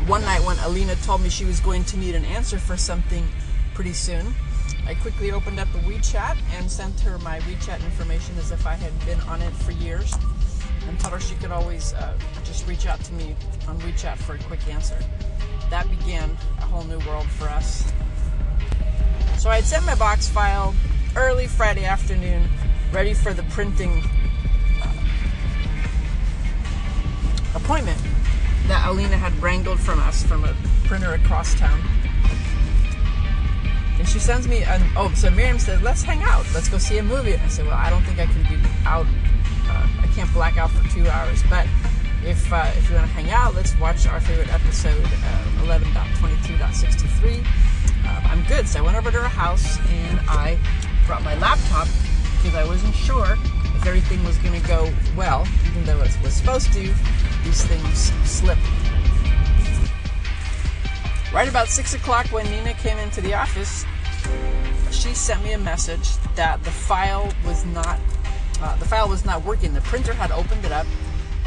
one 0.08 0.22
night 0.22 0.42
when 0.46 0.58
Alina 0.60 0.96
told 0.96 1.22
me 1.22 1.28
she 1.28 1.44
was 1.44 1.60
going 1.60 1.84
to 1.84 1.98
need 1.98 2.16
an 2.16 2.24
answer 2.24 2.58
for 2.58 2.78
something 2.78 3.28
pretty 3.74 3.92
soon, 3.92 4.34
I 4.88 4.96
quickly 4.96 5.34
opened 5.34 5.60
up 5.60 5.68
a 5.76 5.80
WeChat 5.80 6.38
and 6.54 6.72
sent 6.72 6.98
her 7.02 7.18
my 7.18 7.40
WeChat 7.42 7.84
information 7.84 8.38
as 8.38 8.52
if 8.52 8.66
I 8.66 8.76
had 8.76 8.98
been 9.06 9.20
on 9.28 9.42
it 9.42 9.52
for 9.52 9.72
years 9.72 10.14
and 10.88 11.00
told 11.00 11.14
her 11.14 11.20
she 11.20 11.36
could 11.36 11.52
always 11.52 11.94
uh, 11.94 12.18
just 12.44 12.68
reach 12.68 12.86
out 12.86 13.00
to 13.06 13.14
me 13.14 13.36
on 13.68 13.80
WeChat 13.82 14.18
for 14.18 14.36
a 14.36 14.40
quick 14.40 14.68
answer. 14.68 14.98
That 15.70 15.90
began 15.90 16.38
a 16.60 16.62
whole 16.62 16.84
new 16.84 17.00
world 17.08 17.28
for 17.28 17.46
us. 17.46 17.92
So 19.38 19.50
I 19.50 19.56
had 19.56 19.66
sent 19.66 19.86
my 19.86 19.96
box 19.96 20.28
file 20.28 20.74
early 21.16 21.48
Friday 21.48 21.86
afternoon, 21.86 22.50
ready 22.92 23.14
for 23.14 23.34
the 23.34 23.44
printing 23.44 24.04
uh, 24.84 24.94
appointment 27.56 28.02
that 28.68 28.86
Alina 28.88 29.18
had 29.18 29.34
wrangled 29.42 29.80
from 29.80 30.00
us 30.00 30.24
from 30.24 30.44
a 30.44 30.56
printer 30.86 31.14
across 31.14 31.54
town. 31.56 31.82
And 33.98 34.08
she 34.08 34.20
sends 34.20 34.48
me 34.48 34.64
an 34.64 34.82
oh, 34.96 35.12
so 35.16 35.30
Miriam 35.30 35.58
says, 35.58 35.82
let's 35.82 36.04
hang 36.04 36.22
out, 36.22 36.46
let's 36.54 36.70
go 36.70 36.78
see 36.78 36.98
a 37.00 37.04
movie. 37.04 37.34
And 37.34 37.42
I 37.42 37.48
said, 37.48 37.66
well, 37.66 37.76
I 37.76 37.90
don't 37.90 38.04
think 38.04 38.20
I 38.20 38.26
can 38.26 38.44
be 38.44 38.70
out. 38.86 39.08
Can't 40.18 40.34
black 40.34 40.58
out 40.58 40.72
for 40.72 40.90
two 40.90 41.08
hours, 41.08 41.44
but 41.48 41.68
if 42.26 42.52
uh, 42.52 42.66
if 42.76 42.90
you 42.90 42.96
want 42.96 43.06
to 43.06 43.14
hang 43.14 43.30
out, 43.30 43.54
let's 43.54 43.78
watch 43.78 44.08
our 44.08 44.20
favorite 44.20 44.52
episode, 44.52 45.06
uh, 45.06 45.62
11.22.63. 45.62 47.46
Uh, 48.04 48.22
I'm 48.24 48.44
good. 48.46 48.68
So 48.68 48.80
I 48.80 48.82
went 48.82 48.98
over 48.98 49.12
to 49.12 49.20
her 49.20 49.28
house 49.28 49.78
and 49.78 50.20
I 50.22 50.58
brought 51.06 51.22
my 51.22 51.36
laptop 51.36 51.88
because 52.38 52.56
I 52.56 52.66
wasn't 52.66 52.96
sure 52.96 53.38
if 53.76 53.86
everything 53.86 54.24
was 54.24 54.40
going 54.40 54.60
to 54.60 54.68
go 54.68 54.92
well, 55.16 55.48
even 55.68 55.86
though 55.86 56.02
it 56.02 56.18
was 56.24 56.34
supposed 56.34 56.74
to 56.74 56.80
these 57.44 57.64
things 57.66 58.12
slip. 58.28 58.58
Right 61.32 61.48
about 61.48 61.68
6 61.68 61.94
o'clock 61.94 62.26
when 62.32 62.50
Nina 62.50 62.74
came 62.74 62.98
into 62.98 63.22
the 63.22 63.36
office, 63.36 63.86
she 64.90 65.14
sent 65.14 65.44
me 65.44 65.52
a 65.52 65.60
message 65.60 66.18
that 66.34 66.64
the 66.64 66.72
file 66.72 67.32
was 67.46 67.64
not 67.68 68.00
uh, 68.62 68.76
the 68.78 68.86
file 68.86 69.08
was 69.08 69.26
not 69.26 69.44
working. 69.46 69.74
The 69.74 69.82
printer 69.82 70.14
had 70.14 70.32
opened 70.32 70.66
it 70.66 70.72
up, 70.72 70.88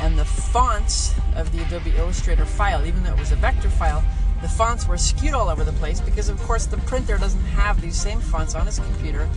and 0.00 0.18
the 0.18 0.24
fonts 0.24 1.14
of 1.36 1.52
the 1.52 1.62
Adobe 1.62 1.92
Illustrator 1.96 2.44
file, 2.44 2.86
even 2.86 3.02
though 3.02 3.12
it 3.12 3.18
was 3.18 3.32
a 3.32 3.36
vector 3.36 3.68
file, 3.70 4.02
the 4.42 4.48
fonts 4.48 4.88
were 4.88 4.96
skewed 4.96 5.34
all 5.34 5.48
over 5.48 5.64
the 5.64 5.72
place 5.72 6.00
because, 6.00 6.30
of 6.30 6.40
course, 6.42 6.64
the 6.64 6.78
printer 6.78 7.18
doesn't 7.18 7.44
have 7.44 7.80
these 7.82 8.00
same 8.00 8.20
fonts 8.20 8.54
on 8.54 8.66
its 8.66 8.78
computer, 8.78 9.28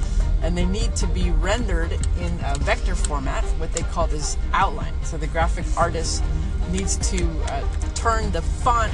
and 0.42 0.58
they 0.58 0.66
need 0.66 0.96
to 0.96 1.08
be 1.08 1.32
rendered 1.32 1.92
in 1.92 2.40
a 2.46 2.58
vector 2.60 2.96
format, 2.96 3.44
what 3.60 3.74
they 3.74 3.82
call 3.84 4.08
this 4.08 4.38
outline. 4.54 4.94
So 5.04 5.18
the 5.18 5.28
graphic 5.28 5.66
artist 5.78 6.24
needs 6.72 6.96
to 7.12 7.28
uh, 7.48 7.68
turn 7.96 8.32
the 8.32 8.42
font 8.42 8.94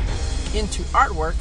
into 0.56 0.82
artwork. 0.94 1.36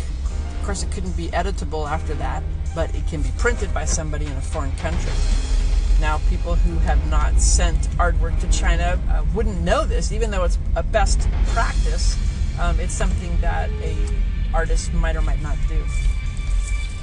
Of 0.58 0.64
course, 0.64 0.82
it 0.82 0.90
couldn't 0.90 1.16
be 1.16 1.28
editable 1.28 1.88
after 1.88 2.12
that, 2.14 2.42
but 2.74 2.94
it 2.94 3.06
can 3.06 3.22
be 3.22 3.30
printed 3.38 3.72
by 3.72 3.86
somebody 3.86 4.26
in 4.26 4.32
a 4.32 4.40
foreign 4.42 4.72
country. 4.72 5.12
Now, 6.00 6.18
people 6.28 6.54
who 6.54 6.78
have 6.80 7.04
not 7.10 7.40
sent 7.40 7.78
artwork 7.98 8.38
to 8.40 8.48
China 8.50 9.00
uh, 9.10 9.24
wouldn't 9.34 9.60
know 9.62 9.84
this, 9.84 10.12
even 10.12 10.30
though 10.30 10.44
it's 10.44 10.58
a 10.76 10.82
best 10.82 11.28
practice. 11.48 12.16
Um, 12.60 12.78
it's 12.80 12.94
something 12.94 13.36
that 13.40 13.70
a 13.82 13.96
artist 14.54 14.92
might 14.94 15.16
or 15.16 15.22
might 15.22 15.42
not 15.42 15.56
do. 15.68 15.84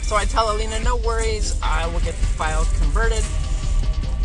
So 0.01 0.15
I 0.15 0.25
tell 0.25 0.55
Alina, 0.55 0.79
no 0.83 0.97
worries, 0.97 1.59
I 1.61 1.87
will 1.87 1.99
get 2.01 2.15
the 2.15 2.25
file 2.25 2.65
converted 2.79 3.23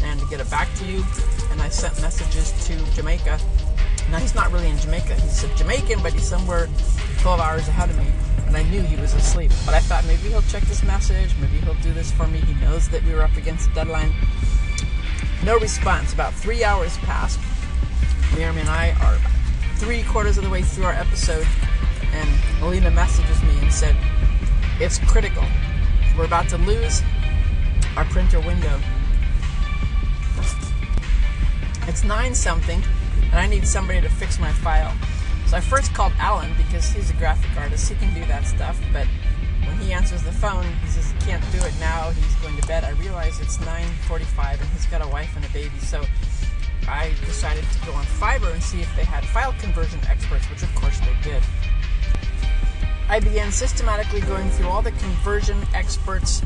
and 0.03 0.21
get 0.29 0.41
it 0.41 0.51
back 0.51 0.69
to 0.77 0.85
you. 0.85 1.05
And 1.51 1.61
I 1.61 1.69
sent 1.69 2.01
messages 2.01 2.53
to 2.67 2.77
Jamaica 2.95 3.39
now 4.11 4.19
he's 4.19 4.35
not 4.35 4.51
really 4.51 4.69
in 4.69 4.79
Jamaica. 4.79 5.15
He's 5.15 5.45
a 5.45 5.55
Jamaican, 5.55 6.03
but 6.03 6.13
he's 6.13 6.27
somewhere 6.27 6.69
12 7.21 7.41
hours 7.41 7.69
ahead 7.69 7.91
of 7.91 7.99
me. 7.99 8.07
And 8.51 8.57
I 8.57 8.65
knew 8.65 8.83
he 8.83 8.97
was 8.97 9.15
asleep. 9.15 9.53
But 9.65 9.75
I 9.75 9.79
thought 9.79 10.05
maybe 10.07 10.29
he'll 10.29 10.43
check 10.43 10.65
this 10.65 10.83
message. 10.83 11.31
Maybe 11.41 11.59
he'll 11.59 11.81
do 11.83 11.93
this 11.93 12.11
for 12.11 12.27
me. 12.27 12.41
He 12.41 12.55
knows 12.55 12.89
that 12.89 13.05
we 13.05 13.15
were 13.15 13.23
up 13.23 13.37
against 13.37 13.69
the 13.69 13.75
deadline. 13.77 14.13
No 15.45 15.57
response. 15.57 16.13
About 16.13 16.35
three 16.35 16.65
hours 16.65 16.99
passed. 16.99 17.39
Miriam 18.35 18.59
and 18.59 18.69
I 18.69 18.91
are 19.01 19.17
three 19.77 20.03
quarters 20.03 20.37
of 20.37 20.43
the 20.43 20.51
way 20.51 20.63
through 20.63 20.87
our 20.87 20.95
episode. 20.95 21.47
And 22.13 22.29
Melina 22.59 22.91
messages 22.91 23.41
me 23.45 23.57
and 23.61 23.73
said, 23.73 23.95
It's 24.81 24.99
critical. 24.99 25.45
We're 26.19 26.25
about 26.25 26.49
to 26.49 26.59
lose 26.59 27.03
our 27.97 28.05
printer 28.07 28.41
window. 28.41 28.81
It's 31.87 32.03
nine 32.03 32.35
something 32.35 32.83
and 33.31 33.37
I 33.37 33.47
need 33.47 33.65
somebody 33.65 34.01
to 34.01 34.09
fix 34.09 34.41
my 34.41 34.51
file. 34.51 34.93
So 35.51 35.57
I 35.57 35.61
first 35.61 35.93
called 35.95 36.13
Alan 36.21 36.53
because 36.57 36.93
he's 36.93 37.11
a 37.11 37.15
graphic 37.15 37.51
artist. 37.61 37.89
He 37.89 37.97
can 37.97 38.15
do 38.15 38.25
that 38.27 38.45
stuff, 38.45 38.81
but 38.93 39.09
when 39.67 39.77
he 39.79 39.93
answers 39.93 40.23
the 40.23 40.31
phone, 40.31 40.65
he 40.81 40.87
says 40.87 41.11
he 41.11 41.19
can't 41.27 41.43
do 41.51 41.59
it 41.59 41.75
now. 41.81 42.11
He's 42.11 42.37
going 42.37 42.57
to 42.57 42.65
bed. 42.69 42.85
I 42.85 42.91
realize 42.91 43.41
it's 43.41 43.59
9:45 43.59 44.61
and 44.61 44.71
he's 44.71 44.87
got 44.87 45.05
a 45.05 45.09
wife 45.09 45.35
and 45.35 45.45
a 45.45 45.49
baby. 45.49 45.77
So 45.81 46.05
I 46.87 47.15
decided 47.27 47.65
to 47.65 47.85
go 47.85 47.93
on 47.95 48.05
Fiverr 48.05 48.53
and 48.53 48.63
see 48.63 48.81
if 48.81 48.95
they 48.95 49.03
had 49.03 49.25
file 49.25 49.53
conversion 49.59 49.99
experts, 50.09 50.49
which 50.51 50.63
of 50.63 50.73
course 50.77 51.01
they 51.01 51.17
did. 51.25 51.43
I 53.09 53.19
began 53.19 53.51
systematically 53.51 54.21
going 54.21 54.49
through 54.51 54.69
all 54.69 54.83
the 54.83 54.93
conversion 54.93 55.61
experts. 55.75 56.43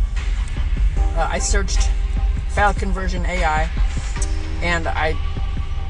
Uh, 0.96 1.28
I 1.30 1.40
searched 1.40 1.90
file 2.48 2.72
conversion 2.72 3.26
AI, 3.26 3.68
and 4.62 4.88
I 4.88 5.12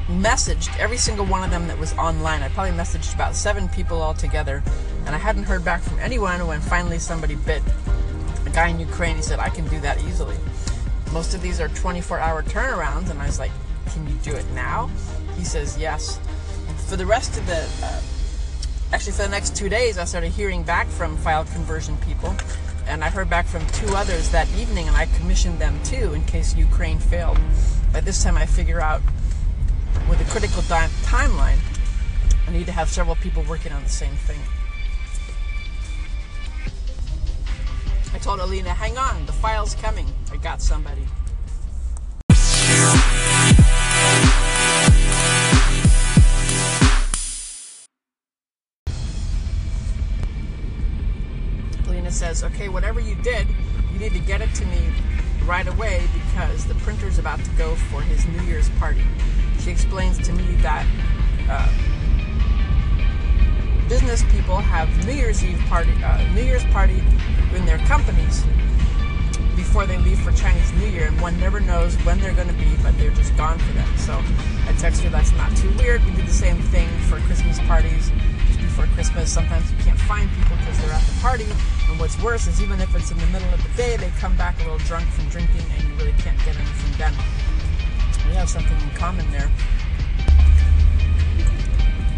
messaged 0.08 0.76
every 0.78 0.99
single 0.99 1.25
one 1.25 1.42
of 1.42 1.50
them 1.50 1.66
that 1.68 1.78
was 1.78 1.92
online. 1.94 2.42
I 2.42 2.49
probably 2.49 2.73
messaged 2.73 3.14
about 3.14 3.34
seven 3.34 3.68
people 3.68 4.02
altogether, 4.02 4.62
and 5.06 5.14
I 5.14 5.18
hadn't 5.18 5.44
heard 5.44 5.64
back 5.64 5.80
from 5.80 5.99
anyone 5.99 6.46
when 6.46 6.61
finally 6.61 6.99
somebody 6.99 7.37
bit. 7.37 7.62
A 8.44 8.50
guy 8.50 8.68
in 8.68 8.78
Ukraine, 8.78 9.16
he 9.16 9.23
said, 9.23 9.38
I 9.38 9.49
can 9.49 9.66
do 9.68 9.80
that 9.80 10.02
easily. 10.04 10.37
Most 11.12 11.34
of 11.34 11.40
these 11.40 11.61
are 11.61 11.68
24 11.68 12.18
hour 12.18 12.42
turnarounds, 12.42 13.11
and 13.11 13.20
I 13.20 13.26
was 13.26 13.38
like, 13.38 13.52
Can 13.90 14.06
you 14.06 14.14
do 14.23 14.32
it 14.32 14.49
now? 14.50 14.90
He 15.37 15.44
says, 15.44 15.78
Yes. 15.78 16.20
For 16.87 16.96
the 16.96 17.06
rest 17.06 17.38
of 17.38 17.46
the, 17.46 17.66
uh, 17.82 18.00
actually, 18.92 19.12
for 19.12 19.23
the 19.23 19.28
next 19.28 19.56
two 19.56 19.70
days, 19.70 19.96
I 19.96 20.04
started 20.04 20.32
hearing 20.32 20.62
back 20.62 20.87
from 20.88 21.16
file 21.16 21.44
conversion 21.44 21.96
people, 21.99 22.34
and 22.87 23.02
I 23.02 23.08
heard 23.08 23.30
back 23.30 23.46
from 23.46 23.66
two 23.68 23.94
others 23.94 24.30
that 24.30 24.49
evening, 24.58 24.87
and 24.87 24.96
I 24.96 25.06
commissioned 25.16 25.58
them 25.58 25.82
too 25.82 26.12
in 26.12 26.25
case 26.25 26.54
Ukraine 26.54 26.99
failed. 26.99 27.38
By 27.92 28.00
this 28.00 28.23
time, 28.23 28.37
I 28.37 28.44
figure 28.44 28.80
out 28.80 29.00
with 30.08 30.20
a 30.20 30.30
critical 30.30 30.62
di- 30.62 30.88
timeline, 31.02 31.58
I 32.46 32.50
need 32.50 32.66
to 32.66 32.73
have 32.73 32.88
several 32.88 33.16
people 33.16 33.42
working 33.44 33.73
on 33.73 33.82
the 33.82 33.88
same 33.88 34.14
thing. 34.14 34.40
I 38.12 38.18
told 38.18 38.40
Alina, 38.40 38.70
hang 38.70 38.96
on, 38.99 39.26
the 39.26 39.32
file's 39.32 39.75
coming. 39.75 40.06
I 40.30 40.37
got 40.37 40.61
somebody. 40.62 41.06
Alina 51.88 52.11
says, 52.11 52.44
okay, 52.44 52.68
whatever 52.68 53.00
you 53.00 53.14
did, 53.16 53.46
you 53.92 53.99
need 53.99 54.12
to 54.12 54.20
get 54.20 54.40
it 54.40 54.54
to 54.54 54.66
me 54.66 54.78
right 55.43 55.67
away 55.67 56.09
because 56.12 56.64
the 56.67 56.75
printer's 56.76 57.19
about 57.19 57.43
to 57.45 57.50
go 57.53 57.75
for 57.75 58.00
his 58.03 58.26
New 58.26 58.43
Year's 58.43 58.69
party. 58.71 59.05
She 59.61 59.71
explains 59.71 60.19
to 60.26 60.33
me 60.33 60.57
that 60.57 60.87
uh, 61.49 61.69
business 63.88 64.23
people 64.31 64.57
have 64.57 64.88
New 65.07 65.12
Year's 65.12 65.45
Eve 65.45 65.61
party, 65.69 65.93
uh, 66.03 66.33
New 66.33 66.43
Year's 66.43 66.64
party 66.67 67.03
in 67.55 67.64
their 67.67 67.79
companies 67.79 68.45
before 69.57 69.87
they 69.87 69.99
leave 69.99 70.19
for 70.21 70.33
Chinese 70.33 70.73
New 70.73 70.87
Year, 70.87 71.07
and 71.07 71.21
one 71.21 71.38
never 71.38 71.61
knows 71.61 71.95
when 72.05 72.19
they're 72.21 72.35
going 72.35 72.49
to 72.49 72.55
be, 72.55 72.76
but 72.83 72.97
they're 72.99 73.11
just 73.11 73.37
gone 73.37 73.59
for 73.59 73.73
them. 73.73 73.88
So 73.97 74.21
I 74.67 74.73
text 74.79 75.03
her 75.03 75.11
that's 75.11 75.33
not 75.33 75.57
too 75.57 75.73
weird. 75.79 76.05
We 76.05 76.12
do 76.12 76.23
the 76.23 76.33
same 76.33 76.59
thing 76.59 76.88
for 77.09 77.19
Christmas 77.21 77.59
parties 77.61 78.11
before 78.75 78.93
Christmas. 78.95 79.33
Sometimes 79.33 79.71
you 79.71 79.78
can't 79.78 79.99
find 80.00 80.28
people 80.31 80.57
because 80.57 80.78
they're 80.81 80.93
at 80.93 81.02
the 81.02 81.21
party, 81.21 81.47
and 81.88 82.00
what's 82.00 82.21
worse 82.21 82.49
is 82.49 82.61
even 82.61 82.81
if 82.81 82.95
it's 82.95 83.11
in 83.11 83.19
the 83.19 83.26
middle 83.26 83.49
of 83.54 83.62
the 83.62 83.69
day, 83.76 83.97
they 83.97 84.11
come 84.19 84.37
back 84.37 84.59
a 84.61 84.64
little 84.64 84.78
drunk 84.78 85.09
from 85.11 85.28
drinking, 85.28 85.62
and 85.76 85.88
you 85.88 85.95
really 85.95 86.14
can't 86.19 86.38
get 86.45 86.57
anything 86.57 86.99
done. 86.99 87.14
We 88.26 88.35
have 88.35 88.49
something 88.49 88.76
in 88.81 88.90
common 88.97 89.31
there. 89.31 89.50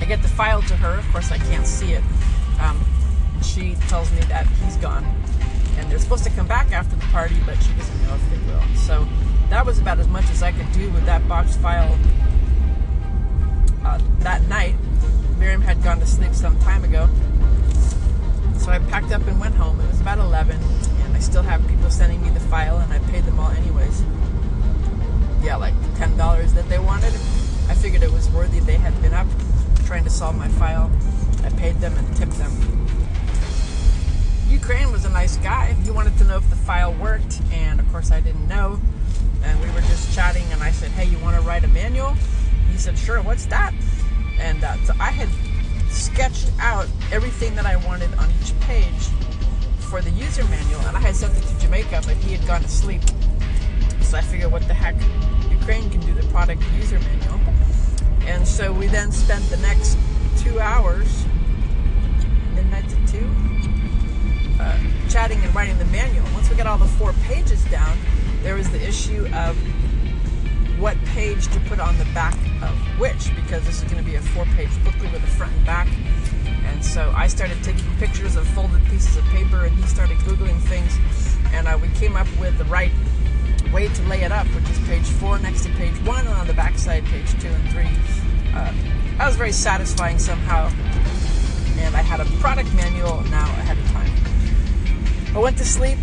I 0.01 0.05
get 0.07 0.23
the 0.23 0.29
file 0.29 0.63
to 0.63 0.77
her. 0.77 0.99
Of 0.99 1.07
course, 1.13 1.31
I 1.31 1.39
can't 1.39 1.67
see 1.67 1.93
it. 1.93 2.03
Um, 2.61 2.83
she 3.43 3.75
tells 3.89 4.11
me 4.13 4.21
that 4.21 4.47
he's 4.65 4.77
gone 4.77 5.05
and 5.77 5.91
they're 5.91 5.99
supposed 5.99 6.25
to 6.25 6.31
come 6.31 6.47
back 6.47 6.73
after 6.73 6.97
the 6.97 7.05
party, 7.07 7.37
but 7.45 7.61
she 7.63 7.73
doesn't 7.75 8.03
know 8.05 8.15
if 8.15 8.31
they 8.31 8.39
will. 8.51 8.63
So 8.77 9.07
that 9.51 9.67
was 9.67 9.79
about 9.79 9.99
as 9.99 10.09
much 10.09 10.25
as 10.31 10.43
I 10.43 10.53
could 10.53 10.71
do 10.73 10.89
with 10.91 11.05
that 11.05 11.27
box 11.29 11.57
file 11.57 11.99
uh, 13.85 14.01
that 14.21 14.47
night. 14.49 14.75
Miriam 15.39 15.61
had 15.61 15.83
gone 15.83 16.01
to 16.01 16.07
sleep 16.07 16.35
some 16.35 16.59
time 16.61 16.85
ago. 16.85 17.09
So 18.59 18.73
I 18.73 18.79
packed 18.79 19.13
up 19.13 19.27
and 19.27 19.39
went 19.39 19.55
home. 19.55 19.81
It 19.81 19.87
was 19.89 20.01
about 20.01 20.19
11, 20.19 20.57
and 21.03 21.17
I 21.17 21.21
still 21.21 21.43
have 21.43 21.67
people 21.69 21.91
sending 21.91 22.23
me 22.23 22.31
the 22.31 22.41
file, 22.41 22.79
and 22.79 22.93
I 22.93 22.99
paid 23.11 23.25
them 23.25 23.39
all 23.39 23.51
anyways. 23.51 24.03
Yeah, 25.43 25.57
like 25.57 25.75
$10 25.95 26.55
that 26.55 26.69
they 26.69 26.79
wanted. 26.79 27.13
I 27.69 27.75
figured 27.75 28.03
it 28.03 28.13
was 28.13 28.29
worthy. 28.31 28.61
They 28.61 28.77
had 28.77 29.01
been 29.03 29.15
up 29.15 29.27
trying 29.85 30.05
to 30.05 30.11
solve 30.11 30.37
my 30.37 30.49
file. 30.49 30.91
I 31.45 31.51
paid 31.51 31.77
them 31.77 31.97
and 31.97 32.17
tipped 32.17 32.39
them. 32.39 32.51
Ukraine 34.49 34.91
was 34.91 35.05
a 35.05 35.11
nice 35.11 35.37
guy. 35.37 35.75
He 35.85 35.91
wanted 35.91 36.17
to 36.19 36.25
know 36.25 36.39
if 36.39 36.51
the 36.51 36.57
file 36.57 36.93
worked, 36.95 37.41
and 37.53 37.79
of 37.79 37.89
course 37.93 38.11
I 38.11 38.21
didn't 38.21 38.49
know. 38.49 38.81
And 39.45 39.61
we 39.61 39.71
were 39.71 39.83
just 39.83 40.13
chatting, 40.15 40.45
and 40.51 40.63
I 40.63 40.73
said, 40.73 40.91
"Hey, 40.93 41.05
you 41.05 41.19
want 41.19 41.37
to 41.37 41.43
write 41.43 41.63
a 41.63 41.69
manual?" 41.69 42.17
He 42.73 42.79
said, 42.79 42.99
"Sure. 42.99 43.23
What's 43.23 43.47
that?" 43.47 43.73
And 44.39 44.63
uh, 44.63 44.77
so 44.85 44.95
I 45.01 45.11
had 45.11 45.29
sketched 45.91 46.51
out 46.61 46.87
everything 47.13 47.55
that 47.55 47.67
I 47.67 47.77
wanted 47.87 48.13
on 48.15 48.29
each 48.41 48.59
page 48.61 49.09
for 49.91 50.01
the 50.01 50.11
user 50.11 50.45
manual, 50.45 50.81
and 50.81 50.97
I 50.97 51.01
had 51.01 51.15
sent 51.15 51.37
it 51.37 51.43
to 51.43 51.61
Jamaica, 51.61 52.03
but 52.05 52.17
he 52.17 52.35
had 52.37 52.47
gone 52.47 52.63
to 52.63 52.69
sleep. 52.69 53.03
So 54.03 54.19
I 54.19 54.21
figured, 54.21 54.53
what 54.53 54.67
the 54.69 54.75
heck, 54.75 54.97
Ukraine 55.51 55.89
can 55.91 56.01
do 56.01 56.15
the 56.15 56.27
product 56.29 56.63
user 56.75 56.99
manual. 56.99 57.41
And 58.27 58.47
so 58.47 58.73
we 58.73 58.89
then 58.89 59.13
spent 59.13 59.45
the 59.51 59.57
next 59.59 59.97
two 60.39 60.61
hours, 60.61 61.25
midnight 62.55 62.89
to 62.89 63.13
two, 63.13 63.29
uh, 64.61 64.79
chatting 65.09 65.41
and 65.43 65.55
writing 65.55 65.79
the 65.79 65.85
manual. 65.87 66.27
Once 66.35 66.51
we 66.51 66.57
got 66.57 66.67
all 66.67 66.79
the 66.79 66.85
four 66.85 67.13
pages 67.25 67.65
down, 67.67 67.97
there 68.43 68.55
was 68.55 68.69
the 68.71 68.87
issue 68.87 69.27
of 69.35 69.57
what 70.79 70.97
page 71.07 71.49
to 71.49 71.61
put 71.61 71.81
on 71.81 71.97
the 71.99 72.05
back 72.07 72.35
of 72.63 72.75
which, 72.99 73.35
because 73.35 73.65
this 73.65 73.83
is 73.83 73.91
going 73.91 74.03
to 74.03 74.09
be 74.09 74.17
a 74.17 74.21
four-page 74.21 74.71
booklet 74.85 75.11
with 75.13 75.23
a 75.23 75.27
front 75.27 75.53
and 75.55 75.65
back. 75.65 75.89
And 76.67 76.85
so 76.85 77.13
I 77.17 77.29
started 77.29 77.63
taking 77.63 77.85
pictures 77.97 78.37
of 78.37 78.47
folded 78.49 78.85
pieces 78.87 79.17
of 79.17 79.25
paper, 79.27 79.65
and 79.65 79.75
he 79.75 79.83
started 79.87 80.19
googling 80.19 80.61
things, 80.63 80.99
and 81.53 81.67
uh, 81.67 81.79
we 81.81 81.89
came 81.99 82.17
up 82.17 82.27
with 82.39 82.59
the 82.59 82.65
right 82.65 82.93
way 83.73 83.89
to 83.89 84.03
lay 84.05 84.23
it 84.23 84.33
up, 84.33 84.47
which 84.49 84.69
is 84.69 84.79
page 84.87 85.05
four 85.05 85.39
next 85.39 85.65
to 85.65 85.71
page 85.73 85.95
one, 86.05 86.27
and 86.27 86.35
on 86.35 86.47
the 86.47 86.55
back 86.55 86.77
side, 86.77 87.05
page 87.07 87.31
two 87.41 87.49
and 87.49 87.71
three. 87.71 87.89
Uh, 88.55 88.73
that 89.19 89.27
was 89.27 89.37
very 89.37 89.53
satisfying 89.53 90.19
somehow, 90.19 90.69
and 91.79 91.97
I 91.97 92.03
had 92.03 92.21
a 92.21 92.27
product 92.39 92.73
manual 92.75 93.23
now 93.31 93.45
ahead 93.61 93.79
of 93.79 93.87
time. 93.93 95.35
I 95.35 95.39
went 95.39 95.57
to 95.59 95.65
sleep, 95.65 95.99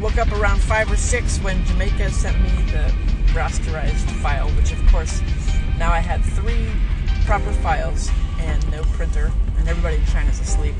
woke 0.00 0.18
up 0.18 0.30
around 0.32 0.60
5 0.60 0.92
or 0.92 0.96
6 0.96 1.38
when 1.38 1.64
Jamaica 1.66 2.10
sent 2.10 2.40
me 2.40 2.70
the 2.70 2.92
rasterized 3.34 4.10
file, 4.22 4.48
which 4.50 4.72
of 4.72 4.86
course 4.88 5.20
now 5.78 5.92
I 5.92 6.00
had 6.00 6.22
three 6.22 6.66
proper 7.24 7.52
files 7.52 8.10
and 8.40 8.70
no 8.70 8.82
printer, 8.84 9.32
and 9.58 9.68
everybody 9.68 9.96
in 9.96 10.06
China's 10.06 10.40
asleep. 10.40 10.74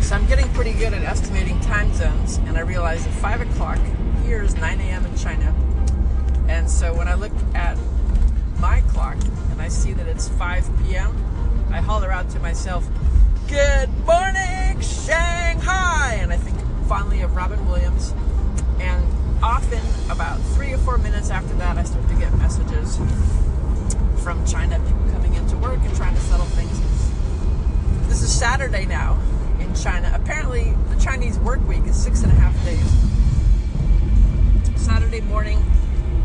So 0.00 0.14
I'm 0.14 0.26
getting 0.26 0.48
pretty 0.54 0.72
good 0.72 0.92
at 0.92 1.02
estimating 1.02 1.60
time 1.60 1.92
zones, 1.94 2.36
and 2.46 2.56
I 2.56 2.60
realize 2.60 3.06
at 3.06 3.12
5 3.14 3.40
o'clock 3.40 3.78
here 4.24 4.42
is 4.42 4.54
9 4.54 4.80
a.m. 4.80 5.04
in 5.04 5.16
China. 5.16 5.54
And 6.48 6.70
so 6.70 6.94
when 6.94 7.08
I 7.08 7.14
look 7.14 7.32
at 7.54 7.76
my 8.58 8.82
clock 8.88 9.16
and 9.50 9.60
I 9.60 9.68
see 9.68 9.92
that 9.94 10.06
it's 10.06 10.28
5 10.28 10.70
p.m., 10.84 11.12
I 11.72 11.80
holler 11.80 12.12
out 12.12 12.30
to 12.30 12.38
myself, 12.38 12.88
Good 13.48 13.90
morning, 14.04 14.80
Shanghai! 14.80 16.18
And 16.20 16.32
I 16.32 16.36
think 16.36 16.56
fondly 16.88 17.20
of 17.20 17.36
Robin 17.36 17.64
Williams. 17.68 18.14
And 18.80 19.04
often, 19.42 19.80
about 20.10 20.40
three 20.54 20.72
or 20.72 20.78
four 20.78 20.98
minutes 20.98 21.30
after 21.30 21.54
that, 21.54 21.76
I 21.76 21.84
start 21.84 22.08
to 22.08 22.14
get 22.14 22.36
messages 22.38 22.96
from 24.22 24.44
China, 24.46 24.78
people 24.80 25.12
coming 25.12 25.34
into 25.34 25.56
work 25.58 25.78
and 25.80 25.94
trying 25.96 26.14
to 26.14 26.20
settle 26.20 26.46
things. 26.46 26.80
This 28.08 28.22
is 28.22 28.32
Saturday 28.32 28.86
now 28.86 29.18
in 29.60 29.74
China. 29.74 30.10
Apparently, 30.14 30.74
the 30.88 31.00
Chinese 31.00 31.38
work 31.38 31.66
week 31.68 31.84
is 31.86 31.96
six 31.96 32.22
and 32.22 32.32
a 32.32 32.34
half 32.34 32.54
days. 32.64 32.92
Saturday 34.80 35.20
morning, 35.22 35.64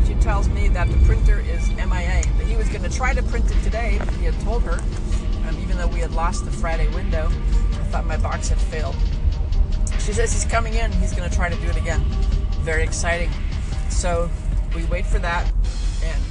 she 0.06 0.14
tells 0.14 0.48
me 0.48 0.68
that 0.68 0.88
the 0.88 0.98
printer 1.06 1.40
is 1.40 1.68
MIA. 1.70 2.22
That 2.38 2.46
he 2.46 2.56
was 2.56 2.68
going 2.68 2.82
to 2.82 2.90
try 2.90 3.14
to 3.14 3.22
print 3.24 3.50
it 3.50 3.62
today, 3.62 4.00
he 4.18 4.24
had 4.24 4.38
told 4.40 4.62
her 4.62 4.80
um, 5.48 5.58
even 5.60 5.76
though 5.76 5.88
we 5.88 6.00
had 6.00 6.12
lost 6.12 6.44
the 6.44 6.50
Friday 6.50 6.88
window. 6.94 7.26
I 7.26 7.84
thought 7.90 8.06
my 8.06 8.16
box 8.16 8.48
had 8.48 8.58
failed. 8.58 8.96
She 9.98 10.12
says 10.12 10.32
he's 10.32 10.44
coming 10.44 10.74
in, 10.74 10.90
he's 10.92 11.12
going 11.12 11.28
to 11.28 11.34
try 11.34 11.48
to 11.48 11.56
do 11.56 11.68
it 11.68 11.76
again. 11.76 12.04
Very 12.62 12.84
exciting. 12.84 13.30
So 13.90 14.30
we 14.74 14.84
wait 14.84 15.04
for 15.04 15.18
that. 15.18 15.50
And 16.04 16.22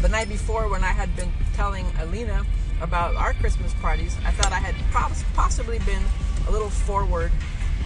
the 0.00 0.08
night 0.08 0.28
before, 0.28 0.68
when 0.68 0.84
I 0.84 0.92
had 0.92 1.14
been 1.16 1.32
telling 1.54 1.86
Alina 1.98 2.44
about 2.80 3.16
our 3.16 3.34
Christmas 3.34 3.74
parties, 3.74 4.16
I 4.24 4.30
thought 4.30 4.52
I 4.52 4.60
had 4.60 4.76
possibly 5.34 5.80
been 5.80 6.02
a 6.46 6.52
little 6.52 6.70
forward 6.70 7.32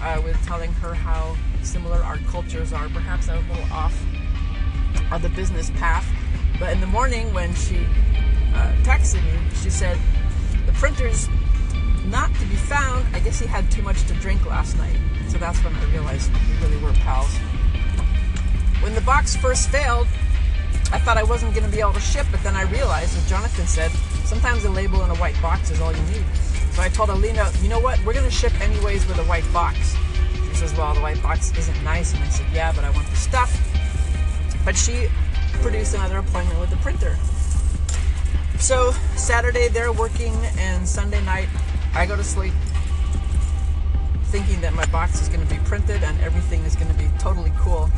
uh, 0.02 0.20
with 0.22 0.36
telling 0.44 0.72
her 0.74 0.92
how 0.92 1.36
similar 1.62 1.96
our 1.98 2.18
cultures 2.28 2.72
are. 2.74 2.88
Perhaps 2.90 3.30
I 3.30 3.36
was 3.38 3.46
a 3.46 3.48
little 3.52 3.72
off 3.72 3.98
on 5.10 5.22
the 5.22 5.30
business 5.30 5.70
path. 5.70 6.06
But 6.58 6.74
in 6.74 6.80
the 6.80 6.86
morning, 6.86 7.32
when 7.32 7.54
she 7.54 7.78
uh, 8.54 8.74
texted 8.82 9.24
me, 9.24 9.54
she 9.62 9.70
said, 9.70 9.98
the 10.66 10.72
printer's 10.72 11.28
not 12.04 12.34
to 12.34 12.46
be 12.46 12.56
found. 12.56 13.06
I 13.14 13.20
guess 13.20 13.40
he 13.40 13.46
had 13.46 13.70
too 13.70 13.82
much 13.82 14.04
to 14.08 14.14
drink 14.14 14.44
last 14.44 14.76
night. 14.76 14.96
So 15.28 15.38
that's 15.38 15.62
when 15.64 15.74
I 15.74 15.84
realized 15.92 16.30
we 16.32 16.66
really 16.66 16.82
were 16.82 16.92
pals. 16.92 17.34
When 18.80 18.94
the 18.94 19.00
box 19.02 19.36
first 19.36 19.68
failed, 19.68 20.06
I 20.92 20.98
thought 20.98 21.16
I 21.16 21.22
wasn't 21.22 21.54
going 21.54 21.64
to 21.64 21.70
be 21.70 21.80
able 21.80 21.92
to 21.92 22.00
ship, 22.00 22.26
but 22.30 22.42
then 22.42 22.56
I 22.56 22.62
realized, 22.62 23.16
as 23.16 23.28
Jonathan 23.28 23.66
said, 23.66 23.90
sometimes 24.24 24.64
a 24.64 24.70
label 24.70 25.04
in 25.04 25.10
a 25.10 25.14
white 25.16 25.40
box 25.42 25.70
is 25.70 25.80
all 25.80 25.92
you 25.92 26.02
need. 26.04 26.24
So 26.72 26.82
I 26.82 26.88
told 26.88 27.10
Alina, 27.10 27.50
you 27.62 27.68
know 27.68 27.78
what, 27.78 27.98
we're 28.04 28.14
going 28.14 28.24
to 28.24 28.30
ship 28.30 28.58
anyways 28.60 29.06
with 29.06 29.18
a 29.18 29.24
white 29.24 29.50
box. 29.52 29.94
She 30.48 30.54
says, 30.54 30.74
well, 30.76 30.94
the 30.94 31.00
white 31.00 31.22
box 31.22 31.56
isn't 31.56 31.84
nice. 31.84 32.14
And 32.14 32.22
I 32.24 32.28
said, 32.28 32.46
yeah, 32.52 32.72
but 32.72 32.84
I 32.84 32.90
want 32.90 33.06
the 33.08 33.16
stuff. 33.16 33.54
But 34.64 34.76
she 34.76 35.08
produced 35.62 35.94
another 35.94 36.18
appointment 36.18 36.58
with 36.58 36.70
the 36.70 36.76
printer. 36.76 37.16
So 38.58 38.92
Saturday 39.16 39.68
they're 39.68 39.92
working, 39.92 40.34
and 40.58 40.88
Sunday 40.88 41.22
night 41.24 41.48
I 41.94 42.06
go 42.06 42.16
to 42.16 42.24
sleep 42.24 42.52
thinking 44.24 44.60
that 44.60 44.72
my 44.74 44.86
box 44.86 45.20
is 45.20 45.28
going 45.28 45.44
to 45.44 45.52
be 45.52 45.60
printed 45.64 46.04
and 46.04 46.20
everything 46.20 46.62
is 46.62 46.76
going 46.76 46.86
to 46.86 46.94
be 46.94 47.08
totally 47.18 47.52
cool. 47.58 47.90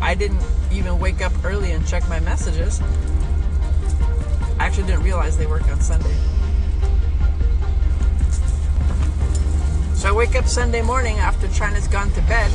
I 0.00 0.14
didn't 0.14 0.42
even 0.72 0.98
wake 0.98 1.22
up 1.22 1.32
early 1.44 1.72
and 1.72 1.86
check 1.86 2.08
my 2.08 2.20
messages. 2.20 2.80
I 4.58 4.66
actually 4.66 4.86
didn't 4.86 5.02
realize 5.02 5.36
they 5.36 5.46
work 5.46 5.66
on 5.68 5.80
Sunday. 5.80 6.14
So 9.94 10.08
I 10.08 10.12
wake 10.12 10.34
up 10.36 10.46
Sunday 10.46 10.82
morning 10.82 11.16
after 11.18 11.48
China's 11.48 11.88
gone 11.88 12.10
to 12.12 12.20
bed, 12.22 12.50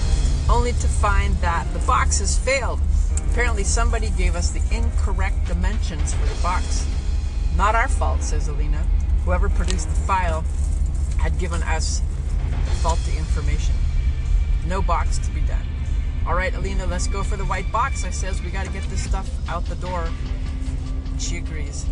only 0.50 0.72
to 0.74 0.88
find 0.88 1.36
that 1.38 1.72
the 1.74 1.80
box 1.80 2.20
has 2.20 2.38
failed. 2.38 2.80
Apparently, 3.32 3.64
somebody 3.64 4.10
gave 4.12 4.36
us 4.36 4.52
the 4.52 4.62
incorrect 4.76 5.48
dimensions 5.48 6.14
for 6.14 6.26
the 6.26 6.42
box. 6.42 6.88
Not 7.56 7.76
our 7.76 7.88
fault, 7.88 8.24
says 8.24 8.48
Alina. 8.48 8.86
Whoever 9.26 9.50
produced 9.50 9.90
the 9.90 9.96
file 9.96 10.44
had 11.18 11.38
given 11.40 11.62
us 11.64 12.02
faulty 12.82 13.18
information. 13.18 13.76
No 14.68 14.82
box 14.82 15.18
to 15.20 15.32
be 15.32 15.42
done 15.42 15.71
all 16.28 16.36
right, 16.36 16.54
Alina, 16.54 16.86
let's 16.86 17.08
go 17.08 17.24
for 17.24 17.36
the 17.36 17.46
white 17.46 17.72
box. 17.72 18.06
I 18.06 18.12
says, 18.12 18.42
we 18.44 18.52
got 18.52 18.66
to 18.66 18.72
get 18.72 18.84
this 18.84 19.04
stuff 19.04 19.30
out 19.50 19.66
the 19.66 19.76
door. 19.76 20.08
She 21.18 21.38
agrees. 21.38 21.86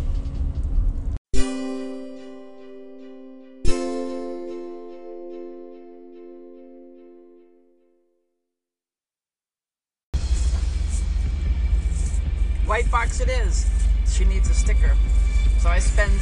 White 12.66 12.88
box 12.88 13.20
it 13.20 13.28
is. 13.28 13.68
She 14.08 14.24
needs 14.24 14.48
a 14.48 14.54
sticker. 14.54 14.96
So 15.58 15.68
I 15.68 15.80
spend 15.80 16.20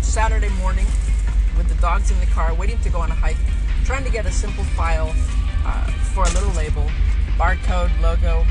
Saturday 0.00 0.48
morning 0.60 0.86
with 1.58 1.68
the 1.68 1.74
dogs 1.82 2.10
in 2.10 2.18
the 2.18 2.26
car 2.26 2.54
waiting 2.54 2.80
to 2.80 2.88
go 2.88 3.00
on 3.00 3.10
a 3.10 3.14
hike, 3.14 3.36
trying 3.84 4.04
to 4.04 4.10
get 4.10 4.24
a 4.24 4.32
simple 4.32 4.64
file 4.64 5.14
uh, 5.64 5.84
for 6.14 6.24
a 6.24 6.30
little 6.30 6.52
label, 6.52 6.88
barcode, 7.36 7.90
logo, 8.00 8.46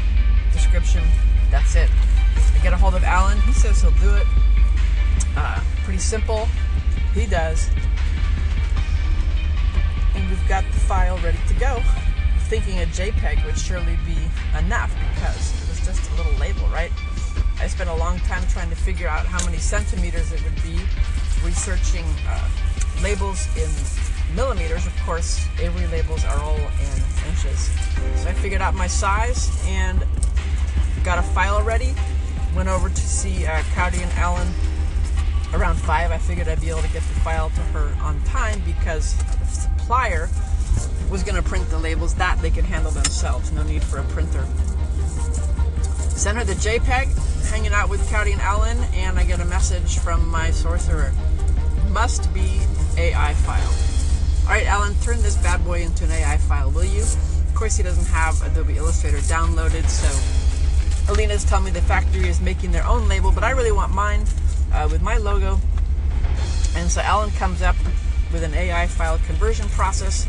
description. 0.51 1.03
That's 1.49 1.75
it. 1.75 1.89
I 2.55 2.63
get 2.63 2.73
a 2.73 2.77
hold 2.77 2.95
of 2.95 3.03
Alan. 3.03 3.39
He 3.41 3.53
says 3.53 3.81
he'll 3.81 3.91
do 3.91 4.13
it. 4.15 4.27
Uh, 5.35 5.61
pretty 5.83 5.99
simple. 5.99 6.47
He 7.13 7.25
does. 7.25 7.69
And 10.15 10.29
we've 10.29 10.47
got 10.47 10.63
the 10.65 10.79
file 10.79 11.17
ready 11.19 11.39
to 11.47 11.53
go. 11.55 11.81
Thinking 12.47 12.79
a 12.79 12.85
JPEG 12.85 13.45
would 13.45 13.57
surely 13.57 13.97
be 14.05 14.17
enough 14.57 14.93
because 15.13 15.63
it 15.63 15.69
was 15.69 15.85
just 15.85 16.11
a 16.11 16.15
little 16.15 16.33
label, 16.33 16.67
right? 16.67 16.91
I 17.59 17.67
spent 17.67 17.89
a 17.89 17.95
long 17.95 18.19
time 18.19 18.43
trying 18.47 18.69
to 18.69 18.75
figure 18.75 19.07
out 19.07 19.25
how 19.25 19.43
many 19.45 19.57
centimeters 19.57 20.31
it 20.31 20.43
would 20.43 20.55
be, 20.63 20.79
researching 21.45 22.05
uh, 22.27 22.49
labels 23.01 23.47
in 23.55 23.69
millimeters. 24.35 24.85
Of 24.87 24.95
course, 25.01 25.45
Avery 25.59 25.87
labels 25.87 26.23
are 26.25 26.39
all 26.39 26.55
in 26.55 27.29
inches. 27.29 27.69
So 28.15 28.29
I 28.29 28.33
figured 28.33 28.61
out 28.61 28.75
my 28.75 28.87
size 28.87 29.49
and 29.67 30.03
got 31.03 31.17
a 31.17 31.21
file 31.21 31.61
ready. 31.63 31.93
Went 32.55 32.69
over 32.69 32.89
to 32.89 32.95
see 32.95 33.45
uh, 33.45 33.61
Cowdy 33.73 34.01
and 34.01 34.11
Allen 34.13 34.47
around 35.53 35.75
5. 35.75 36.11
I 36.11 36.17
figured 36.17 36.47
I'd 36.47 36.61
be 36.61 36.69
able 36.69 36.81
to 36.81 36.89
get 36.89 37.01
the 37.03 37.19
file 37.21 37.49
to 37.49 37.61
her 37.73 37.95
on 38.01 38.21
time 38.23 38.61
because 38.65 39.15
the 39.17 39.45
supplier 39.45 40.29
was 41.09 41.23
going 41.23 41.35
to 41.35 41.47
print 41.47 41.69
the 41.69 41.77
labels 41.77 42.15
that 42.15 42.41
they 42.41 42.49
could 42.49 42.65
handle 42.65 42.91
themselves. 42.91 43.51
No 43.51 43.63
need 43.63 43.83
for 43.83 43.99
a 43.99 44.03
printer. 44.05 44.45
Sent 46.15 46.37
her 46.37 46.43
the 46.43 46.53
JPEG, 46.53 47.49
hanging 47.49 47.73
out 47.73 47.89
with 47.89 48.07
Cowdy 48.09 48.31
and 48.31 48.41
Allen, 48.41 48.77
and 48.93 49.17
I 49.17 49.25
get 49.25 49.39
a 49.39 49.45
message 49.45 49.97
from 49.99 50.27
my 50.29 50.51
sorcerer. 50.51 51.11
Must 51.89 52.33
be 52.33 52.61
AI 52.97 53.33
file. 53.33 53.90
Alright, 54.43 54.65
Alan, 54.65 54.93
turn 54.95 55.21
this 55.21 55.37
bad 55.37 55.63
boy 55.63 55.81
into 55.81 56.03
an 56.03 56.11
AI 56.11 56.37
file, 56.37 56.71
will 56.71 56.83
you? 56.83 57.03
Of 57.03 57.55
course, 57.55 57.77
he 57.77 57.83
doesn't 57.83 58.07
have 58.07 58.41
Adobe 58.45 58.75
Illustrator 58.75 59.19
downloaded, 59.19 59.87
so 59.87 61.11
Alina's 61.11 61.45
telling 61.45 61.65
me 61.65 61.71
the 61.71 61.81
factory 61.81 62.27
is 62.27 62.41
making 62.41 62.71
their 62.71 62.85
own 62.85 63.07
label, 63.07 63.31
but 63.31 63.43
I 63.43 63.51
really 63.51 63.71
want 63.71 63.93
mine 63.93 64.25
uh, 64.73 64.89
with 64.91 65.01
my 65.01 65.17
logo. 65.17 65.59
And 66.75 66.89
so 66.89 67.01
Alan 67.01 67.31
comes 67.31 67.61
up 67.61 67.75
with 68.33 68.43
an 68.43 68.53
AI 68.53 68.87
file 68.87 69.19
conversion 69.25 69.69
process. 69.69 70.25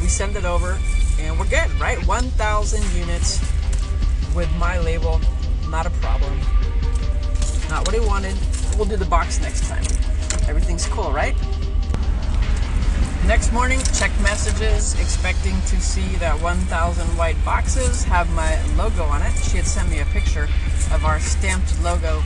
We 0.00 0.08
send 0.08 0.36
it 0.36 0.44
over, 0.44 0.78
and 1.18 1.38
we're 1.38 1.48
good, 1.48 1.70
right? 1.80 1.98
1,000 2.06 2.82
units 2.98 3.40
with 4.34 4.50
my 4.56 4.78
label, 4.78 5.20
not 5.68 5.86
a 5.86 5.90
problem. 5.90 6.38
Not 7.68 7.86
what 7.86 7.94
he 7.94 8.00
wanted. 8.00 8.36
We'll 8.76 8.86
do 8.86 8.96
the 8.96 9.06
box 9.06 9.40
next 9.40 9.68
time. 9.68 9.84
Everything's 10.48 10.86
cool, 10.86 11.12
right? 11.12 11.34
Next 13.26 13.52
morning, 13.52 13.80
check 13.92 14.12
messages, 14.20 14.94
expecting 15.00 15.60
to 15.62 15.80
see 15.80 16.14
that 16.18 16.40
1,000 16.40 17.04
white 17.18 17.36
boxes 17.44 18.04
have 18.04 18.30
my 18.34 18.62
logo 18.76 19.02
on 19.02 19.20
it. 19.20 19.32
She 19.42 19.56
had 19.56 19.66
sent 19.66 19.90
me 19.90 19.98
a 19.98 20.04
picture 20.06 20.44
of 20.92 21.04
our 21.04 21.18
stamped 21.18 21.82
logo 21.82 22.22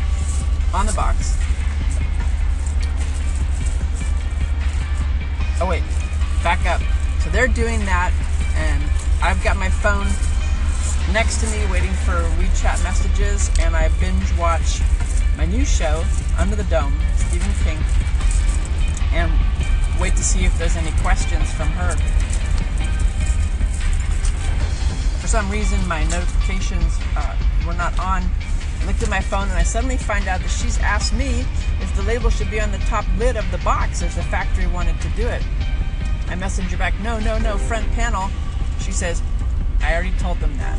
on 0.75 0.85
the 0.85 0.93
box. 0.93 1.39
Oh 5.59 5.67
wait, 5.67 5.83
back 6.45 6.67
up. 6.67 6.83
So 7.21 7.31
they're 7.31 7.49
doing 7.49 7.81
that, 7.87 8.13
and 8.57 8.85
I've 9.23 9.43
got 9.43 9.57
my 9.57 9.71
phone 9.71 10.07
next 11.15 11.41
to 11.41 11.47
me 11.47 11.65
waiting 11.73 11.95
for 12.05 12.21
WeChat 12.37 12.85
messages, 12.85 13.51
and 13.61 13.75
I 13.75 13.89
binge 14.01 14.37
watch 14.37 14.83
my 15.39 15.47
new 15.47 15.65
show, 15.65 16.05
Under 16.39 16.57
the 16.57 16.65
Dome, 16.65 16.93
Stephen 17.17 17.53
King, 17.65 17.79
and 19.13 19.33
wait 20.01 20.17
to 20.17 20.25
see 20.25 20.47
if 20.47 20.59
there's 20.59 20.77
any 20.77 20.91
questions 21.03 21.53
from 21.53 21.69
her. 21.69 21.95
For 25.21 25.29
some 25.29 25.51
reason, 25.51 25.87
my 25.87 26.05
notifications 26.05 26.99
uh, 27.17 27.37
were 27.67 27.75
not 27.75 27.99
on. 27.99 28.23
I 28.81 28.87
looked 28.87 29.03
at 29.03 29.11
my 29.11 29.21
phone 29.21 29.49
and 29.51 29.59
I 29.59 29.63
suddenly 29.63 29.99
find 29.99 30.27
out 30.27 30.41
that 30.41 30.49
she's 30.49 30.79
asked 30.79 31.13
me 31.13 31.45
if 31.83 31.95
the 31.97 32.03
label 32.03 32.31
should 32.31 32.51
be 32.51 32.61
on 32.61 32.73
the 32.73 32.79
top 32.79 33.05
lid 33.19 33.37
of 33.37 33.49
the 33.51 33.59
box 33.59 34.03
as 34.03 34.17
the 34.17 34.23
factory 34.23 34.67
wanted 34.67 34.99
to 35.03 35.09
do 35.11 35.29
it. 35.29 35.43
I 36.29 36.35
message 36.35 36.71
her 36.71 36.79
back, 36.79 36.99
no, 37.01 37.19
no, 37.21 37.39
no, 37.39 37.59
front 37.59 37.87
panel. 37.93 38.31
She 38.81 38.93
says, 38.93 39.23
I 39.81 39.93
already 39.93 40.17
told 40.19 40.41
them 40.41 40.57
that. 40.57 40.79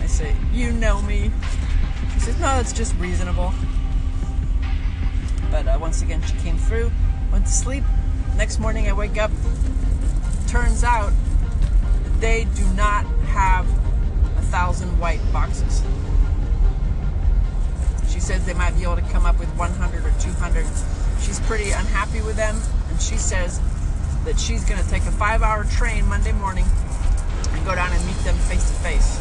I 0.00 0.06
say, 0.06 0.34
you 0.52 0.72
know 0.72 1.00
me. 1.02 1.30
She 2.14 2.20
says, 2.20 2.40
no, 2.40 2.58
it's 2.58 2.72
just 2.72 2.96
reasonable. 2.96 3.54
But 5.52 5.68
uh, 5.68 5.78
once 5.80 6.02
again, 6.02 6.22
she 6.22 6.34
came 6.38 6.58
through, 6.58 6.90
went 7.30 7.46
to 7.46 7.52
sleep, 7.52 7.84
Next 8.36 8.58
morning 8.58 8.88
I 8.88 8.92
wake 8.92 9.18
up, 9.18 9.30
turns 10.48 10.82
out 10.82 11.12
they 12.18 12.44
do 12.54 12.64
not 12.74 13.04
have 13.26 13.68
a 14.38 14.42
thousand 14.42 14.98
white 14.98 15.20
boxes. 15.32 15.82
She 18.10 18.20
says 18.20 18.44
they 18.46 18.54
might 18.54 18.74
be 18.76 18.82
able 18.82 18.96
to 18.96 19.02
come 19.02 19.26
up 19.26 19.38
with 19.38 19.48
100 19.56 20.04
or 20.04 20.10
200. 20.18 20.66
She's 21.20 21.40
pretty 21.40 21.70
unhappy 21.70 22.22
with 22.22 22.36
them, 22.36 22.60
and 22.88 23.00
she 23.00 23.16
says 23.16 23.60
that 24.24 24.38
she's 24.38 24.64
going 24.64 24.82
to 24.82 24.88
take 24.88 25.02
a 25.02 25.12
five 25.12 25.42
hour 25.42 25.64
train 25.64 26.06
Monday 26.06 26.32
morning 26.32 26.64
and 27.50 27.64
go 27.66 27.74
down 27.74 27.92
and 27.92 28.06
meet 28.06 28.16
them 28.18 28.34
face 28.34 28.70
to 28.70 28.76
face. 28.76 29.18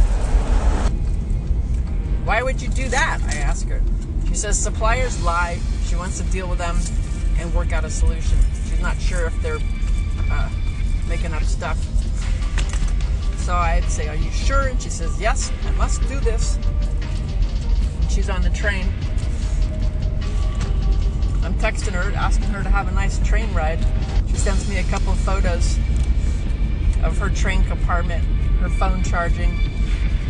Why 2.24 2.41
would 2.41 2.62
you 2.62 2.69
do 2.69 2.88
that? 2.89 3.19
I 3.28 3.36
ask 3.38 3.67
her. 3.67 3.82
She 4.28 4.36
says 4.36 4.58
suppliers 4.58 5.21
lie. 5.21 5.60
She 5.86 5.95
wants 5.95 6.17
to 6.19 6.24
deal 6.32 6.47
with 6.47 6.60
them 6.60 6.78
and 7.38 7.54
work 7.54 7.74
out 7.74 7.84
a 7.84 7.89
solution 7.89 8.38
not 8.82 9.00
sure 9.00 9.26
if 9.26 9.41
they're 9.41 9.60
uh, 10.32 10.50
making 11.08 11.34
up 11.34 11.44
stuff. 11.44 11.78
So 13.38 13.56
I'd 13.56 13.84
say, 13.86 14.08
Are 14.08 14.15
you 14.15 14.30
sure? 14.32 14.67
And 14.67 14.82
she 14.82 14.89
says, 14.89 15.20
Yes, 15.20 15.52
I 15.65 15.72
must 15.72 16.02
do 16.08 16.20
this. 16.20 16.58
And 18.02 18.12
she's 18.12 18.30
on 18.30 18.41
the 18.41 18.50
train. 18.50 18.86
I'm 21.44 21.56
texting 21.56 21.94
her, 21.94 22.12
asking 22.15 22.50
her 22.50 22.63
to 22.63 22.70
have 22.70 22.88
a 22.88 22.91
nice 22.91 23.20
train 23.28 23.52
ride. 23.54 23.80
She 24.30 24.38
sends 24.38 24.70
me 24.70 24.78
a 24.78 24.84
couple 24.84 25.13
photos 25.13 25.78
of 27.04 27.17
her 27.17 27.30
train 27.30 27.63
compartment, 27.65 28.24
her 28.60 28.70
phone 28.70 29.04
charging, 29.04 29.52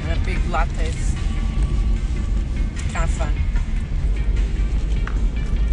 and 0.03 0.19
a 0.19 0.25
big 0.25 0.37
latte. 0.49 0.91
Kind 2.93 3.03
of 3.03 3.09
fun. 3.11 3.40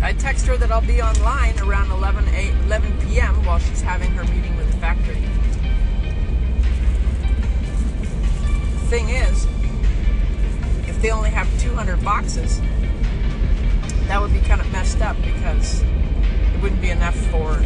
I 0.01 0.13
text 0.13 0.47
her 0.47 0.57
that 0.57 0.71
I'll 0.71 0.81
be 0.81 1.03
online 1.03 1.59
around 1.59 1.91
11, 1.91 2.29
8, 2.29 2.55
11 2.67 2.99
p.m. 3.01 3.45
while 3.45 3.59
she's 3.59 3.81
having 3.81 4.11
her 4.13 4.23
meeting 4.25 4.57
with 4.57 4.71
the 4.71 4.77
factory. 4.79 5.21
The 8.75 8.87
thing 8.87 9.09
is, 9.09 9.47
if 10.89 11.03
they 11.03 11.11
only 11.11 11.31
have 11.31 11.49
200 11.61 12.03
boxes, 12.05 12.61
that 14.07 14.21
would 14.21 14.33
be 14.33 14.41
kind 14.41 14.61
of 14.61 14.71
messed 14.73 15.03
up 15.03 15.17
because 15.23 15.83
it 15.83 16.63
wouldn't 16.63 16.81
be 16.81 16.91
enough 16.91 17.17
for 17.31 17.63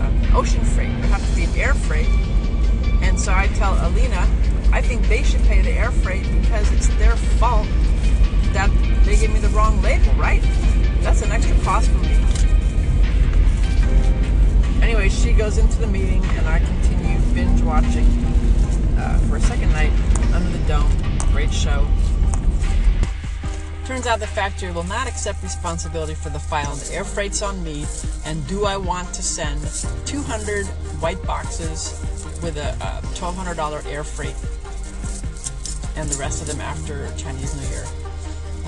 uh, 0.00 0.38
ocean 0.38 0.64
freight. 0.64 0.90
It 0.90 0.96
would 0.96 1.04
have 1.06 1.28
to 1.28 1.36
be 1.36 1.60
air 1.60 1.74
freight. 1.74 2.08
And 3.02 3.18
so 3.18 3.32
I 3.32 3.48
tell 3.48 3.74
Alina, 3.86 4.26
I 4.72 4.80
think 4.80 5.06
they 5.08 5.24
should 5.24 5.42
pay 5.42 5.60
the 5.60 5.72
air 5.72 5.90
freight 5.90 6.24
because 6.40 6.70
it's 6.72 6.88
their 6.96 7.16
fault 7.16 7.66
that 8.52 8.70
they 9.04 9.16
gave 9.16 9.32
me 9.32 9.40
the 9.40 9.48
wrong 9.48 9.82
label, 9.82 10.12
right? 10.14 10.42
That's 11.08 11.22
an 11.22 11.32
extra 11.32 11.56
cost 11.60 11.88
for 11.90 11.96
me. 12.00 12.14
Anyway, 14.82 15.08
she 15.08 15.32
goes 15.32 15.56
into 15.56 15.78
the 15.78 15.86
meeting 15.86 16.22
and 16.22 16.46
I 16.46 16.58
continue 16.58 17.18
binge 17.32 17.62
watching 17.62 18.04
uh, 18.98 19.18
for 19.20 19.36
a 19.36 19.40
second 19.40 19.72
night 19.72 19.90
under 20.34 20.50
the 20.50 20.62
dome. 20.68 20.92
Great 21.32 21.50
show. 21.50 21.88
Turns 23.86 24.06
out 24.06 24.20
the 24.20 24.26
factory 24.26 24.70
will 24.70 24.84
not 24.84 25.08
accept 25.08 25.42
responsibility 25.42 26.12
for 26.12 26.28
the 26.28 26.38
file. 26.38 26.74
The 26.74 26.96
air 26.96 27.04
freight's 27.04 27.40
on 27.40 27.64
me. 27.64 27.86
And 28.26 28.46
do 28.46 28.66
I 28.66 28.76
want 28.76 29.14
to 29.14 29.22
send 29.22 29.62
200 30.04 30.66
white 31.00 31.22
boxes 31.22 32.04
with 32.42 32.58
a 32.58 32.76
uh, 32.84 33.00
$1,200 33.14 33.86
air 33.86 34.04
freight 34.04 34.36
and 35.96 36.06
the 36.10 36.18
rest 36.18 36.42
of 36.42 36.48
them 36.48 36.60
after 36.60 37.10
Chinese 37.16 37.56
New 37.56 37.66
Year? 37.70 38.07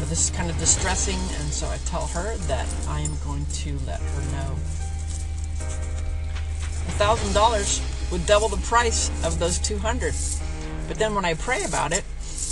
Uh, 0.01 0.05
this 0.07 0.31
is 0.31 0.31
kind 0.31 0.49
of 0.49 0.59
distressing, 0.59 1.19
and 1.41 1.53
so 1.53 1.69
I 1.69 1.77
tell 1.85 2.07
her 2.07 2.35
that 2.49 2.67
I 2.89 3.01
am 3.01 3.13
going 3.23 3.45
to 3.45 3.79
let 3.87 4.01
her 4.01 4.23
know. 4.33 4.57
A 6.89 6.93
$1,000 6.93 8.11
would 8.11 8.25
double 8.25 8.49
the 8.49 8.57
price 8.67 9.11
of 9.25 9.39
those 9.39 9.59
200 9.59 10.15
But 10.89 10.97
then 10.97 11.15
when 11.15 11.27
I 11.27 11.35
pray 11.35 11.65
about 11.65 11.93
it, 11.93 12.03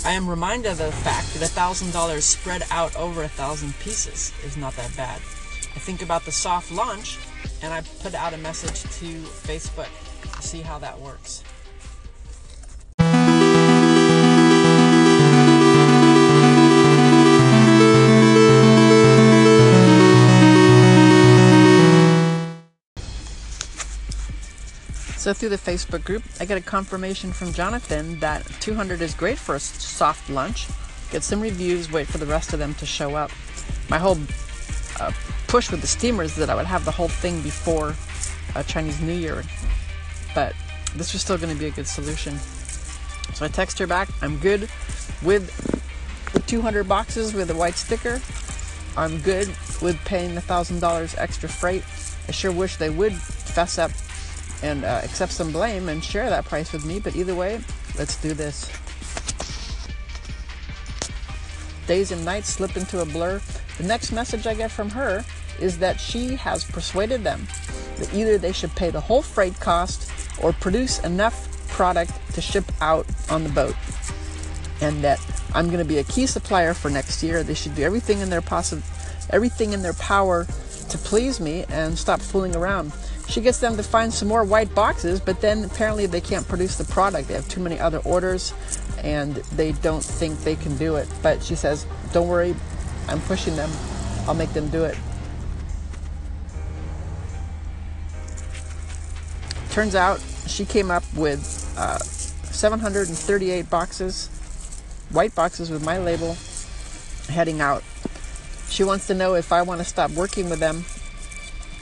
I 0.05 0.11
am 0.11 0.29
reminded 0.29 0.73
of 0.73 0.77
the 0.77 0.91
fact 0.91 1.33
that 1.33 1.41
a 1.41 1.51
$1,000 1.51 2.21
spread 2.21 2.63
out 2.69 2.95
over 2.95 3.23
a 3.23 3.27
thousand 3.27 3.73
pieces 3.79 4.31
is 4.45 4.55
not 4.55 4.75
that 4.75 4.95
bad. 4.95 5.17
I 5.17 5.79
think 5.79 6.03
about 6.03 6.25
the 6.25 6.31
soft 6.31 6.71
launch, 6.71 7.17
and 7.63 7.73
I 7.73 7.81
put 8.03 8.13
out 8.13 8.33
a 8.33 8.37
message 8.37 8.83
to 8.99 9.23
Facebook 9.47 9.89
to 10.35 10.41
see 10.43 10.61
how 10.61 10.77
that 10.79 10.99
works. 10.99 11.43
So 25.29 25.33
through 25.35 25.49
the 25.49 25.57
Facebook 25.57 26.03
group, 26.03 26.23
I 26.39 26.45
get 26.45 26.57
a 26.57 26.61
confirmation 26.61 27.31
from 27.31 27.53
Jonathan 27.53 28.17
that 28.17 28.43
200 28.61 28.99
is 28.99 29.13
great 29.13 29.37
for 29.37 29.53
a 29.53 29.59
soft 29.59 30.27
lunch. 30.27 30.65
Get 31.11 31.21
some 31.21 31.39
reviews, 31.39 31.91
wait 31.91 32.07
for 32.07 32.17
the 32.17 32.25
rest 32.25 32.51
of 32.51 32.57
them 32.57 32.73
to 32.73 32.87
show 32.87 33.13
up. 33.13 33.29
My 33.91 33.99
whole 33.99 34.17
uh, 34.99 35.11
push 35.45 35.69
with 35.69 35.81
the 35.81 35.87
steamers 35.87 36.31
is 36.31 36.37
that 36.37 36.49
I 36.49 36.55
would 36.55 36.65
have 36.65 36.83
the 36.83 36.89
whole 36.89 37.09
thing 37.09 37.41
before 37.41 37.93
uh, 38.55 38.63
Chinese 38.63 38.99
New 39.01 39.13
Year, 39.13 39.43
but 40.33 40.55
this 40.95 41.13
was 41.13 41.21
still 41.21 41.37
going 41.37 41.53
to 41.53 41.59
be 41.59 41.67
a 41.67 41.71
good 41.71 41.85
solution. 41.85 42.35
So 43.35 43.45
I 43.45 43.49
text 43.49 43.77
her 43.77 43.85
back, 43.85 44.09
I'm 44.23 44.39
good 44.39 44.61
with 45.21 45.53
the 46.33 46.39
200 46.39 46.87
boxes 46.87 47.35
with 47.35 47.51
a 47.51 47.55
white 47.55 47.75
sticker. 47.75 48.19
I'm 48.97 49.19
good 49.19 49.47
with 49.79 49.95
paying 50.05 50.33
the 50.33 50.41
$1,000 50.41 51.15
extra 51.19 51.47
freight. 51.49 51.83
I 52.27 52.31
sure 52.31 52.51
wish 52.51 52.77
they 52.77 52.89
would 52.89 53.13
fess 53.13 53.77
up 53.77 53.91
and 54.63 54.83
uh, 54.83 55.01
accept 55.03 55.31
some 55.31 55.51
blame 55.51 55.89
and 55.89 56.03
share 56.03 56.29
that 56.29 56.45
price 56.45 56.71
with 56.73 56.85
me, 56.85 56.99
but 56.99 57.15
either 57.15 57.35
way, 57.35 57.59
let's 57.97 58.21
do 58.21 58.33
this. 58.33 58.71
Days 61.87 62.11
and 62.11 62.23
nights 62.23 62.49
slip 62.49 62.77
into 62.77 63.01
a 63.01 63.05
blur. 63.05 63.41
The 63.77 63.83
next 63.83 64.11
message 64.11 64.45
I 64.45 64.53
get 64.53 64.71
from 64.71 64.89
her 64.91 65.23
is 65.59 65.79
that 65.79 65.99
she 65.99 66.35
has 66.35 66.63
persuaded 66.63 67.23
them 67.23 67.47
that 67.99 68.13
either 68.13 68.37
they 68.37 68.51
should 68.51 68.73
pay 68.75 68.89
the 68.89 69.01
whole 69.01 69.21
freight 69.21 69.59
cost 69.59 70.11
or 70.41 70.53
produce 70.53 70.99
enough 70.99 71.67
product 71.67 72.11
to 72.33 72.41
ship 72.41 72.65
out 72.81 73.05
on 73.29 73.43
the 73.43 73.49
boat. 73.49 73.75
And 74.81 75.03
that 75.03 75.19
I'm 75.53 75.67
going 75.67 75.79
to 75.79 75.85
be 75.85 75.97
a 75.97 76.03
key 76.05 76.25
supplier 76.25 76.73
for 76.73 76.89
next 76.89 77.21
year. 77.21 77.43
They 77.43 77.53
should 77.53 77.75
do 77.75 77.83
everything 77.83 78.19
in 78.19 78.29
their 78.29 78.41
possi- 78.41 78.81
everything 79.29 79.73
in 79.73 79.81
their 79.81 79.93
power 79.93 80.45
to 80.89 80.97
please 80.97 81.39
me 81.39 81.65
and 81.69 81.97
stop 81.97 82.21
fooling 82.21 82.55
around. 82.55 82.93
She 83.29 83.41
gets 83.41 83.59
them 83.59 83.77
to 83.77 83.83
find 83.83 84.11
some 84.11 84.27
more 84.27 84.43
white 84.43 84.73
boxes, 84.73 85.19
but 85.19 85.39
then 85.39 85.63
apparently 85.63 86.07
they 86.07 86.19
can't 86.19 86.47
produce 86.47 86.77
the 86.77 86.83
product. 86.85 87.27
They 87.27 87.35
have 87.35 87.47
too 87.47 87.61
many 87.61 87.79
other 87.79 87.99
orders 87.99 88.53
and 89.03 89.35
they 89.35 89.73
don't 89.73 90.03
think 90.03 90.39
they 90.39 90.55
can 90.55 90.75
do 90.77 90.95
it. 90.95 91.07
But 91.21 91.43
she 91.43 91.53
says, 91.53 91.85
Don't 92.11 92.27
worry, 92.27 92.55
I'm 93.07 93.21
pushing 93.21 93.55
them. 93.55 93.69
I'll 94.27 94.33
make 94.33 94.51
them 94.53 94.67
do 94.69 94.83
it. 94.83 94.97
Turns 99.69 99.93
out 99.93 100.19
she 100.47 100.65
came 100.65 100.89
up 100.89 101.03
with 101.15 101.71
uh, 101.77 101.99
738 101.99 103.69
boxes, 103.69 104.27
white 105.11 105.35
boxes 105.35 105.69
with 105.69 105.85
my 105.85 105.99
label, 105.99 106.35
heading 107.27 107.61
out. 107.61 107.83
She 108.69 108.83
wants 108.83 109.05
to 109.05 109.13
know 109.13 109.35
if 109.35 109.51
I 109.51 109.61
want 109.61 109.81
to 109.81 109.85
stop 109.85 110.09
working 110.11 110.49
with 110.49 110.59
them 110.59 110.83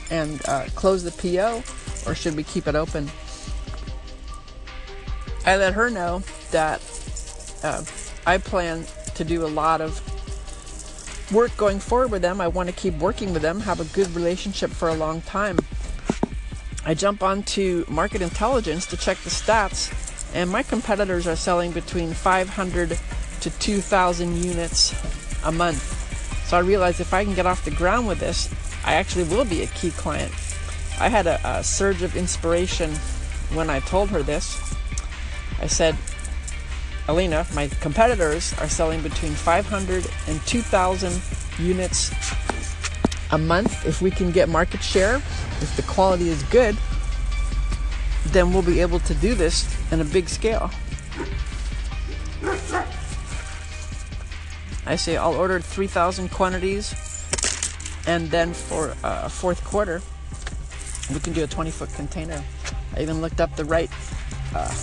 and 0.09 0.41
uh, 0.47 0.65
close 0.75 1.03
the 1.03 1.11
PO 1.11 1.63
or 2.09 2.15
should 2.15 2.35
we 2.35 2.43
keep 2.43 2.67
it 2.67 2.75
open? 2.75 3.09
I 5.45 5.55
let 5.57 5.73
her 5.73 5.89
know 5.89 6.23
that 6.51 6.81
uh, 7.63 7.83
I 8.25 8.37
plan 8.37 8.85
to 9.15 9.23
do 9.23 9.45
a 9.45 9.47
lot 9.47 9.81
of 9.81 10.01
work 11.31 11.55
going 11.57 11.79
forward 11.79 12.11
with 12.11 12.21
them. 12.21 12.39
I 12.41 12.47
want 12.47 12.69
to 12.69 12.75
keep 12.75 12.95
working 12.95 13.33
with 13.33 13.41
them, 13.41 13.59
have 13.61 13.79
a 13.79 13.85
good 13.85 14.09
relationship 14.15 14.71
for 14.71 14.89
a 14.89 14.93
long 14.93 15.21
time. 15.21 15.57
I 16.85 16.93
jump 16.93 17.21
onto 17.21 17.85
market 17.89 18.21
intelligence 18.21 18.85
to 18.87 18.97
check 18.97 19.17
the 19.19 19.29
stats, 19.29 19.91
and 20.33 20.49
my 20.49 20.63
competitors 20.63 21.27
are 21.27 21.35
selling 21.35 21.71
between 21.71 22.13
500 22.13 22.97
to 23.41 23.49
2,000 23.49 24.43
units 24.43 24.95
a 25.43 25.51
month. 25.51 25.93
So 26.47 26.57
I 26.57 26.61
realized 26.61 27.01
if 27.01 27.13
I 27.13 27.25
can 27.25 27.33
get 27.33 27.45
off 27.45 27.65
the 27.65 27.71
ground 27.71 28.07
with 28.07 28.19
this, 28.19 28.49
I 28.87 28.93
actually 28.93 29.25
will 29.25 29.43
be 29.43 29.63
a 29.63 29.67
key 29.67 29.91
client. 29.91 30.31
I 30.97 31.09
had 31.09 31.27
a, 31.27 31.41
a 31.43 31.61
surge 31.61 32.03
of 32.03 32.15
inspiration 32.15 32.91
when 33.53 33.69
I 33.69 33.81
told 33.81 34.09
her 34.11 34.23
this. 34.23 34.57
I 35.61 35.67
said, 35.67 35.97
Alina, 37.09 37.45
my 37.53 37.67
competitors 37.81 38.53
are 38.59 38.69
selling 38.69 39.01
between 39.03 39.33
500 39.33 40.09
and 40.29 40.41
2,000 40.47 41.21
units 41.59 42.11
a 43.31 43.37
month. 43.37 43.85
If 43.85 44.01
we 44.01 44.09
can 44.09 44.31
get 44.31 44.47
market 44.47 44.81
share, 44.81 45.15
if 45.15 45.75
the 45.75 45.83
quality 45.83 46.29
is 46.29 46.41
good, 46.43 46.77
then 48.27 48.53
we'll 48.53 48.61
be 48.61 48.79
able 48.79 48.99
to 49.01 49.13
do 49.15 49.35
this 49.35 49.67
in 49.91 49.99
a 49.99 50.05
big 50.05 50.29
scale. 50.29 50.71
I 54.85 54.95
say 54.95 55.17
I'll 55.17 55.35
order 55.35 55.59
3,000 55.59 56.31
quantities 56.31 57.06
and 58.07 58.31
then 58.31 58.53
for 58.53 58.95
uh, 59.03 59.27
fourth 59.27 59.63
quarter, 59.63 60.01
we 61.13 61.19
can 61.19 61.33
do 61.33 61.43
a 61.43 61.47
20 61.47 61.69
foot 61.71 61.93
container. 61.93 62.41
I 62.95 63.01
even 63.01 63.21
looked 63.21 63.41
up 63.41 63.55
the 63.55 63.65
right, 63.65 63.91
uh, 64.55 64.73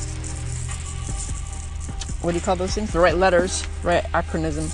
what 2.20 2.32
do 2.32 2.38
you 2.38 2.44
call 2.44 2.54
those 2.54 2.74
things? 2.74 2.92
The 2.92 3.00
right 3.00 3.16
letters, 3.16 3.66
right 3.82 4.04
acronym 4.12 4.70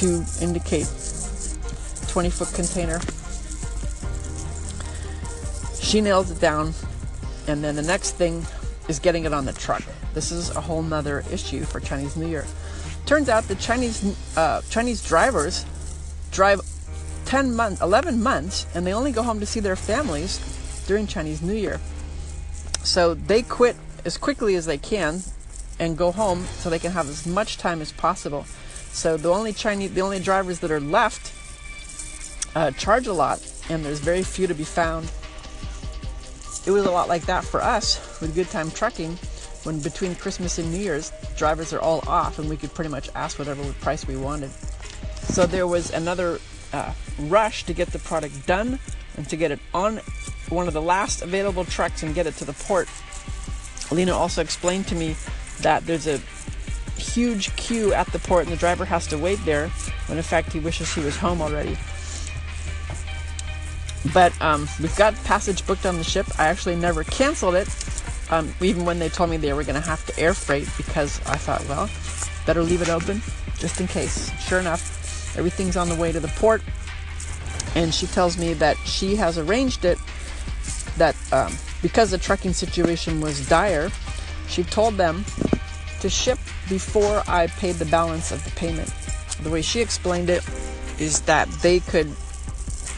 to 0.00 0.44
indicate 0.44 0.86
20 2.08 2.30
foot 2.30 2.52
container. 2.52 3.00
She 5.80 6.00
nails 6.00 6.30
it 6.30 6.40
down, 6.40 6.74
and 7.46 7.64
then 7.64 7.76
the 7.76 7.82
next 7.82 8.12
thing 8.12 8.44
is 8.88 8.98
getting 8.98 9.24
it 9.24 9.32
on 9.32 9.44
the 9.44 9.52
truck. 9.52 9.82
This 10.14 10.32
is 10.32 10.54
a 10.54 10.60
whole 10.60 10.82
nother 10.82 11.24
issue 11.30 11.62
for 11.64 11.80
Chinese 11.80 12.16
New 12.16 12.26
Year. 12.26 12.44
Turns 13.06 13.28
out 13.28 13.44
the 13.44 13.54
Chinese 13.54 14.16
uh, 14.36 14.60
Chinese 14.68 15.02
drivers 15.02 15.64
drive 16.30 16.60
10 17.28 17.54
months, 17.54 17.82
11 17.82 18.22
months, 18.22 18.66
and 18.74 18.86
they 18.86 18.94
only 18.94 19.12
go 19.12 19.22
home 19.22 19.38
to 19.38 19.44
see 19.44 19.60
their 19.60 19.76
families 19.76 20.40
during 20.86 21.06
Chinese 21.06 21.42
New 21.42 21.52
Year. 21.52 21.78
So 22.82 23.12
they 23.12 23.42
quit 23.42 23.76
as 24.06 24.16
quickly 24.16 24.54
as 24.54 24.64
they 24.64 24.78
can 24.78 25.20
and 25.78 25.98
go 25.98 26.10
home 26.10 26.44
so 26.44 26.70
they 26.70 26.78
can 26.78 26.92
have 26.92 27.06
as 27.06 27.26
much 27.26 27.58
time 27.58 27.82
as 27.82 27.92
possible. 27.92 28.44
So 28.92 29.18
the 29.18 29.28
only 29.28 29.52
Chinese, 29.52 29.92
the 29.92 30.00
only 30.00 30.20
drivers 30.20 30.60
that 30.60 30.70
are 30.70 30.80
left 30.80 31.34
uh, 32.56 32.70
charge 32.70 33.06
a 33.06 33.12
lot, 33.12 33.46
and 33.68 33.84
there's 33.84 34.00
very 34.00 34.22
few 34.22 34.46
to 34.46 34.54
be 34.54 34.64
found. 34.64 35.12
It 36.66 36.70
was 36.70 36.86
a 36.86 36.90
lot 36.90 37.08
like 37.08 37.26
that 37.26 37.44
for 37.44 37.62
us 37.62 38.20
with 38.22 38.34
Good 38.34 38.48
Time 38.48 38.70
Trucking, 38.70 39.12
when 39.64 39.80
between 39.80 40.14
Christmas 40.14 40.56
and 40.56 40.72
New 40.72 40.78
Year's, 40.78 41.12
drivers 41.36 41.74
are 41.74 41.80
all 41.80 42.02
off, 42.08 42.38
and 42.38 42.48
we 42.48 42.56
could 42.56 42.72
pretty 42.72 42.90
much 42.90 43.10
ask 43.14 43.38
whatever 43.38 43.62
price 43.82 44.06
we 44.06 44.16
wanted. 44.16 44.50
So 45.28 45.44
there 45.44 45.66
was 45.66 45.90
another 45.90 46.40
uh, 46.72 46.92
rush 47.18 47.64
to 47.64 47.72
get 47.72 47.88
the 47.88 47.98
product 47.98 48.46
done 48.46 48.78
and 49.16 49.28
to 49.28 49.36
get 49.36 49.50
it 49.50 49.60
on 49.74 50.00
one 50.48 50.68
of 50.68 50.74
the 50.74 50.82
last 50.82 51.22
available 51.22 51.64
trucks 51.64 52.02
and 52.02 52.14
get 52.14 52.26
it 52.26 52.34
to 52.36 52.44
the 52.44 52.52
port. 52.52 52.88
Lena 53.90 54.12
also 54.12 54.40
explained 54.42 54.86
to 54.88 54.94
me 54.94 55.16
that 55.60 55.86
there's 55.86 56.06
a 56.06 56.20
huge 57.00 57.54
queue 57.56 57.92
at 57.92 58.06
the 58.08 58.18
port 58.18 58.44
and 58.44 58.52
the 58.52 58.56
driver 58.56 58.84
has 58.84 59.06
to 59.06 59.18
wait 59.18 59.38
there 59.44 59.68
when 60.06 60.18
in 60.18 60.24
fact 60.24 60.52
he 60.52 60.58
wishes 60.58 60.92
he 60.92 61.00
was 61.00 61.16
home 61.16 61.40
already. 61.40 61.76
But 64.12 64.40
um, 64.40 64.68
we've 64.80 64.94
got 64.96 65.14
passage 65.24 65.66
booked 65.66 65.84
on 65.84 65.96
the 65.96 66.04
ship. 66.04 66.26
I 66.38 66.46
actually 66.46 66.76
never 66.76 67.04
canceled 67.04 67.56
it, 67.56 67.68
um, 68.30 68.54
even 68.60 68.84
when 68.84 68.98
they 68.98 69.08
told 69.08 69.30
me 69.30 69.36
they 69.36 69.52
were 69.52 69.64
going 69.64 69.80
to 69.80 69.86
have 69.86 70.04
to 70.06 70.18
air 70.18 70.34
freight 70.34 70.68
because 70.76 71.20
I 71.26 71.36
thought, 71.36 71.66
well, 71.68 71.90
better 72.46 72.62
leave 72.62 72.82
it 72.82 72.88
open 72.88 73.20
just 73.58 73.80
in 73.80 73.88
case. 73.88 74.30
Sure 74.40 74.60
enough, 74.60 74.97
Everything's 75.38 75.76
on 75.76 75.88
the 75.88 75.94
way 75.94 76.12
to 76.12 76.20
the 76.20 76.28
port. 76.28 76.62
And 77.74 77.94
she 77.94 78.06
tells 78.08 78.36
me 78.36 78.54
that 78.54 78.76
she 78.78 79.14
has 79.16 79.38
arranged 79.38 79.84
it 79.84 79.98
that 80.96 81.14
um, 81.32 81.54
because 81.80 82.10
the 82.10 82.18
trucking 82.18 82.52
situation 82.52 83.20
was 83.20 83.48
dire, 83.48 83.90
she 84.48 84.64
told 84.64 84.94
them 84.94 85.24
to 86.00 86.10
ship 86.10 86.38
before 86.68 87.22
I 87.28 87.46
paid 87.46 87.76
the 87.76 87.84
balance 87.84 88.32
of 88.32 88.44
the 88.44 88.50
payment. 88.50 88.92
The 89.42 89.50
way 89.50 89.62
she 89.62 89.80
explained 89.80 90.28
it 90.28 90.44
is 90.98 91.20
that 91.22 91.48
they 91.62 91.80
could 91.80 92.12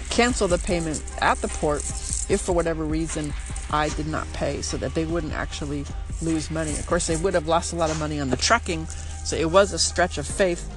cancel 0.09 0.48
the 0.48 0.59
payment 0.59 1.03
at 1.20 1.38
the 1.38 1.48
port 1.48 1.83
if 2.29 2.40
for 2.40 2.53
whatever 2.53 2.85
reason 2.85 3.35
I 3.70 3.90
did 3.90 4.07
not 4.07 4.31
pay 4.33 4.62
so 4.62 4.76
that 4.79 4.94
they 4.94 5.05
wouldn't 5.05 5.35
actually 5.35 5.85
lose 6.22 6.50
money. 6.50 6.70
Of 6.72 6.87
course, 6.87 7.07
they 7.07 7.16
would 7.16 7.35
have 7.35 7.48
lost 7.48 7.72
a 7.72 7.76
lot 7.76 7.90
of 7.90 7.98
money 7.98 8.18
on 8.18 8.31
the 8.31 8.37
trucking, 8.37 8.87
so 8.87 9.37
it 9.37 9.50
was 9.50 9.72
a 9.72 9.79
stretch 9.79 10.18
of 10.18 10.26
faith 10.26 10.68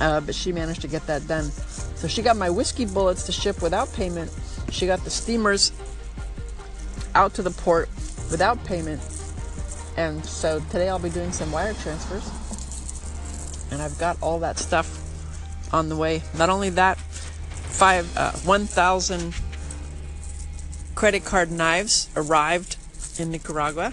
uh, 0.00 0.20
but 0.20 0.34
she 0.34 0.52
managed 0.52 0.80
to 0.82 0.88
get 0.88 1.06
that 1.06 1.26
done. 1.26 1.50
So 1.96 2.08
she 2.08 2.22
got 2.22 2.36
my 2.36 2.50
whiskey 2.50 2.84
bullets 2.84 3.24
to 3.26 3.32
ship 3.32 3.60
without 3.62 3.92
payment. 3.92 4.32
She 4.70 4.86
got 4.86 5.02
the 5.04 5.10
steamers 5.10 5.72
out 7.14 7.34
to 7.34 7.42
the 7.42 7.50
port 7.50 7.88
without 8.30 8.62
payment. 8.64 9.02
And 9.96 10.24
so 10.24 10.60
today 10.70 10.88
I'll 10.88 10.98
be 10.98 11.10
doing 11.10 11.32
some 11.32 11.50
wire 11.50 11.74
transfers. 11.74 12.30
And 13.72 13.82
I've 13.82 13.98
got 13.98 14.16
all 14.22 14.38
that 14.40 14.58
stuff 14.58 15.04
on 15.72 15.88
the 15.88 15.96
way. 15.96 16.22
Not 16.36 16.48
only 16.48 16.70
that, 16.70 16.98
five, 16.98 18.16
uh, 18.16 18.32
1,000 18.32 19.34
credit 20.94 21.24
card 21.24 21.50
knives 21.50 22.08
arrived 22.16 22.76
in 23.18 23.30
Nicaragua. 23.30 23.92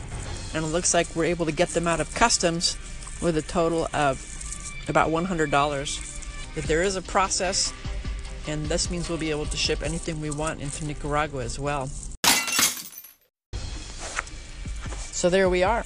And 0.53 0.63
it 0.63 0.67
looks 0.67 0.93
like 0.93 1.07
we're 1.15 1.25
able 1.25 1.45
to 1.47 1.51
get 1.51 1.69
them 1.69 1.87
out 1.87 1.99
of 1.99 2.13
customs 2.13 2.77
with 3.21 3.35
a 3.37 3.41
total 3.41 3.87
of 3.93 4.34
about 4.87 5.09
$100. 5.09 6.55
But 6.55 6.63
there 6.65 6.83
is 6.83 6.95
a 6.95 7.01
process, 7.01 7.73
and 8.47 8.65
this 8.67 8.89
means 8.89 9.09
we'll 9.09 9.17
be 9.17 9.31
able 9.31 9.45
to 9.47 9.57
ship 9.57 9.83
anything 9.83 10.21
we 10.21 10.29
want 10.29 10.61
into 10.61 10.85
Nicaragua 10.85 11.43
as 11.43 11.59
well. 11.59 11.89
So 15.11 15.29
there 15.29 15.49
we 15.49 15.63
are. 15.63 15.83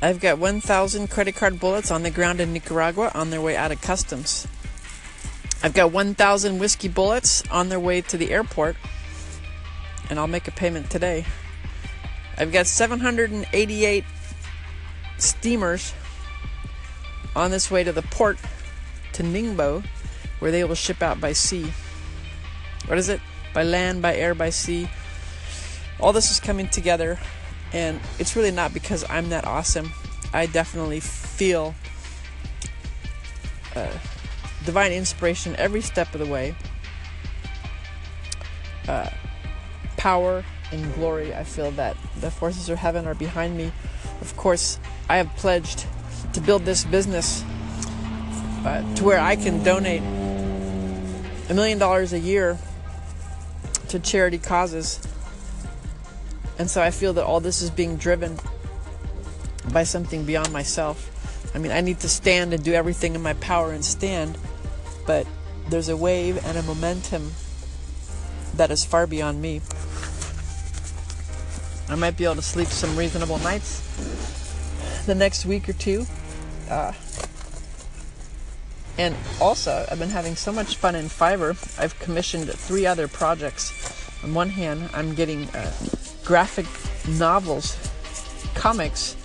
I've 0.00 0.20
got 0.20 0.38
1,000 0.38 1.08
credit 1.08 1.34
card 1.34 1.58
bullets 1.58 1.90
on 1.90 2.02
the 2.02 2.10
ground 2.10 2.40
in 2.40 2.52
Nicaragua 2.52 3.10
on 3.14 3.30
their 3.30 3.40
way 3.40 3.56
out 3.56 3.72
of 3.72 3.80
customs. 3.80 4.46
I've 5.62 5.72
got 5.74 5.92
1,000 5.92 6.58
whiskey 6.58 6.88
bullets 6.88 7.42
on 7.50 7.70
their 7.70 7.80
way 7.80 8.02
to 8.02 8.18
the 8.18 8.30
airport, 8.30 8.76
and 10.10 10.18
I'll 10.18 10.26
make 10.26 10.46
a 10.46 10.50
payment 10.50 10.90
today. 10.90 11.24
I've 12.36 12.52
got 12.52 12.66
788 12.66 14.04
steamers 15.16 15.94
on 17.36 17.50
this 17.50 17.70
way 17.70 17.84
to 17.84 17.92
the 17.92 18.02
port 18.02 18.38
to 19.14 19.22
Ningbo, 19.22 19.84
where 20.38 20.50
they 20.50 20.64
will 20.64 20.74
ship 20.74 21.02
out 21.02 21.20
by 21.20 21.32
sea. 21.32 21.72
What 22.86 22.98
is 22.98 23.08
it? 23.08 23.20
By 23.52 23.62
land, 23.62 24.02
by 24.02 24.16
air, 24.16 24.34
by 24.34 24.50
sea. 24.50 24.88
All 26.00 26.12
this 26.12 26.30
is 26.30 26.40
coming 26.40 26.68
together, 26.68 27.18
and 27.72 28.00
it's 28.18 28.36
really 28.36 28.50
not 28.50 28.74
because 28.74 29.04
I'm 29.08 29.28
that 29.30 29.46
awesome. 29.46 29.92
I 30.32 30.46
definitely 30.46 31.00
feel 31.00 31.74
uh, 33.76 33.90
divine 34.64 34.92
inspiration 34.92 35.54
every 35.56 35.80
step 35.80 36.12
of 36.14 36.20
the 36.20 36.26
way. 36.26 36.54
Uh, 38.88 39.08
power 39.96 40.44
and 40.72 40.94
glory. 40.94 41.34
I 41.34 41.44
feel 41.44 41.70
that 41.72 41.96
the 42.20 42.30
forces 42.30 42.68
of 42.68 42.78
heaven 42.78 43.06
are 43.06 43.14
behind 43.14 43.56
me. 43.56 43.72
Of 44.20 44.36
course, 44.36 44.78
I 45.08 45.16
have 45.16 45.34
pledged 45.36 45.86
to 46.34 46.40
build 46.40 46.64
this 46.64 46.84
business 46.84 47.42
uh, 48.64 48.94
to 48.96 49.04
where 49.04 49.20
I 49.20 49.36
can 49.36 49.62
donate 49.62 50.02
a 51.48 51.54
million 51.54 51.78
dollars 51.78 52.12
a 52.12 52.18
year 52.18 52.58
to 53.88 53.98
charity 53.98 54.38
causes. 54.38 55.00
And 56.58 56.70
so 56.70 56.82
I 56.82 56.90
feel 56.90 57.12
that 57.14 57.24
all 57.24 57.40
this 57.40 57.62
is 57.62 57.70
being 57.70 57.96
driven 57.96 58.38
by 59.72 59.84
something 59.84 60.24
beyond 60.24 60.52
myself. 60.52 61.10
I 61.54 61.58
mean, 61.58 61.72
I 61.72 61.80
need 61.80 62.00
to 62.00 62.08
stand 62.08 62.52
and 62.52 62.62
do 62.62 62.72
everything 62.72 63.14
in 63.14 63.22
my 63.22 63.34
power 63.34 63.72
and 63.72 63.84
stand, 63.84 64.36
but 65.06 65.26
there's 65.68 65.88
a 65.88 65.96
wave 65.96 66.44
and 66.44 66.58
a 66.58 66.62
momentum 66.62 67.32
that 68.54 68.70
is 68.70 68.84
far 68.84 69.06
beyond 69.06 69.40
me. 69.40 69.60
I 71.88 71.96
might 71.96 72.16
be 72.16 72.24
able 72.24 72.36
to 72.36 72.42
sleep 72.42 72.68
some 72.68 72.96
reasonable 72.96 73.38
nights 73.38 73.82
the 75.06 75.14
next 75.14 75.44
week 75.44 75.68
or 75.68 75.74
two. 75.74 76.06
Uh, 76.68 76.92
and 78.96 79.16
also, 79.40 79.84
I've 79.90 79.98
been 79.98 80.10
having 80.10 80.36
so 80.36 80.52
much 80.52 80.76
fun 80.76 80.94
in 80.94 81.06
Fiverr. 81.06 81.56
I've 81.80 81.98
commissioned 81.98 82.48
three 82.50 82.86
other 82.86 83.08
projects. 83.08 83.72
On 84.22 84.32
one 84.32 84.48
hand, 84.48 84.88
I'm 84.94 85.14
getting 85.14 85.48
uh, 85.50 85.72
graphic 86.24 86.66
novels, 87.18 87.76
comics, 88.54 89.16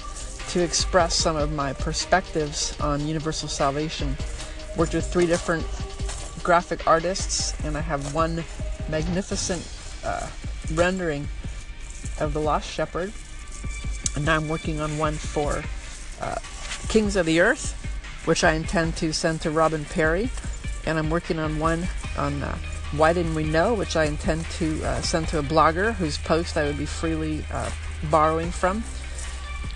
to 0.49 0.63
express 0.63 1.13
some 1.13 1.36
of 1.36 1.54
my 1.54 1.73
perspectives 1.73 2.80
on 2.82 3.08
universal 3.08 3.47
salvation. 3.47 4.17
Worked 4.75 4.95
with 4.95 5.06
three 5.06 5.28
different 5.28 5.63
graphic 6.43 6.88
artists, 6.88 7.54
and 7.63 7.78
I 7.78 7.82
have 7.82 8.15
one 8.15 8.43
magnificent 8.89 9.62
uh, 10.04 10.28
rendering 10.73 11.28
of 12.19 12.34
the 12.34 12.39
Lost 12.39 12.67
Shepherd. 12.69 13.13
And 14.15 14.25
now 14.25 14.36
I'm 14.36 14.49
working 14.49 14.80
on 14.80 14.97
one 14.97 15.13
for 15.13 15.63
uh, 16.21 16.36
Kings 16.89 17.15
of 17.15 17.28
the 17.28 17.39
Earth, 17.39 17.73
which 18.25 18.43
I 18.43 18.54
intend 18.54 18.97
to 18.97 19.13
send 19.13 19.41
to 19.41 19.52
Robin 19.52 19.86
Parry. 19.86 20.30
And 20.86 20.97
I'm 20.97 21.12
working 21.12 21.38
on 21.38 21.60
one 21.60 21.88
on 22.17 22.41
uh, 22.41 22.58
Why 22.97 23.13
Didn't 23.13 23.36
We 23.36 23.43
Know, 23.43 23.75
which 23.75 23.95
I 23.95 24.06
intend 24.06 24.43
to 24.58 24.84
uh, 24.84 25.02
send 25.02 25.28
to 25.30 25.39
a 25.39 25.43
blogger 25.43 25.93
whose 25.93 26.17
post 26.17 26.58
I 26.58 26.65
would 26.65 26.80
be 26.80 26.88
freely 26.88 27.45
uh, 27.54 27.69
borrowing 28.10 28.49
from. 28.49 28.84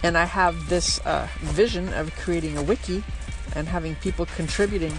And 0.02 0.18
I 0.18 0.26
have 0.26 0.70
this 0.70 1.00
uh, 1.06 1.28
vision 1.42 1.94
of 1.94 2.14
creating 2.16 2.58
a 2.58 2.64
wiki 2.64 3.04
and 3.56 3.68
having 3.68 3.96
people 3.96 4.26
contributing 4.36 4.94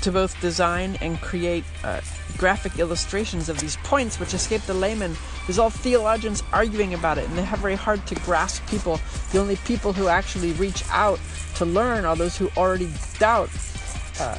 to 0.00 0.10
both 0.10 0.40
design 0.40 0.96
and 1.02 1.20
create 1.20 1.64
uh, 1.84 2.00
graphic 2.38 2.78
illustrations 2.78 3.50
of 3.50 3.60
these 3.60 3.76
points 3.84 4.18
which 4.18 4.32
escape 4.32 4.62
the 4.62 4.72
layman. 4.72 5.14
There's 5.50 5.58
all 5.58 5.68
theologians 5.68 6.44
arguing 6.52 6.94
about 6.94 7.18
it, 7.18 7.28
and 7.28 7.36
they 7.36 7.42
have 7.42 7.58
very 7.58 7.74
hard 7.74 8.06
to 8.06 8.14
grasp 8.14 8.64
people. 8.68 9.00
The 9.32 9.40
only 9.40 9.56
people 9.56 9.92
who 9.92 10.06
actually 10.06 10.52
reach 10.52 10.84
out 10.90 11.18
to 11.56 11.64
learn 11.64 12.04
are 12.04 12.14
those 12.14 12.36
who 12.36 12.48
already 12.56 12.88
doubt 13.18 13.50
uh, 14.20 14.38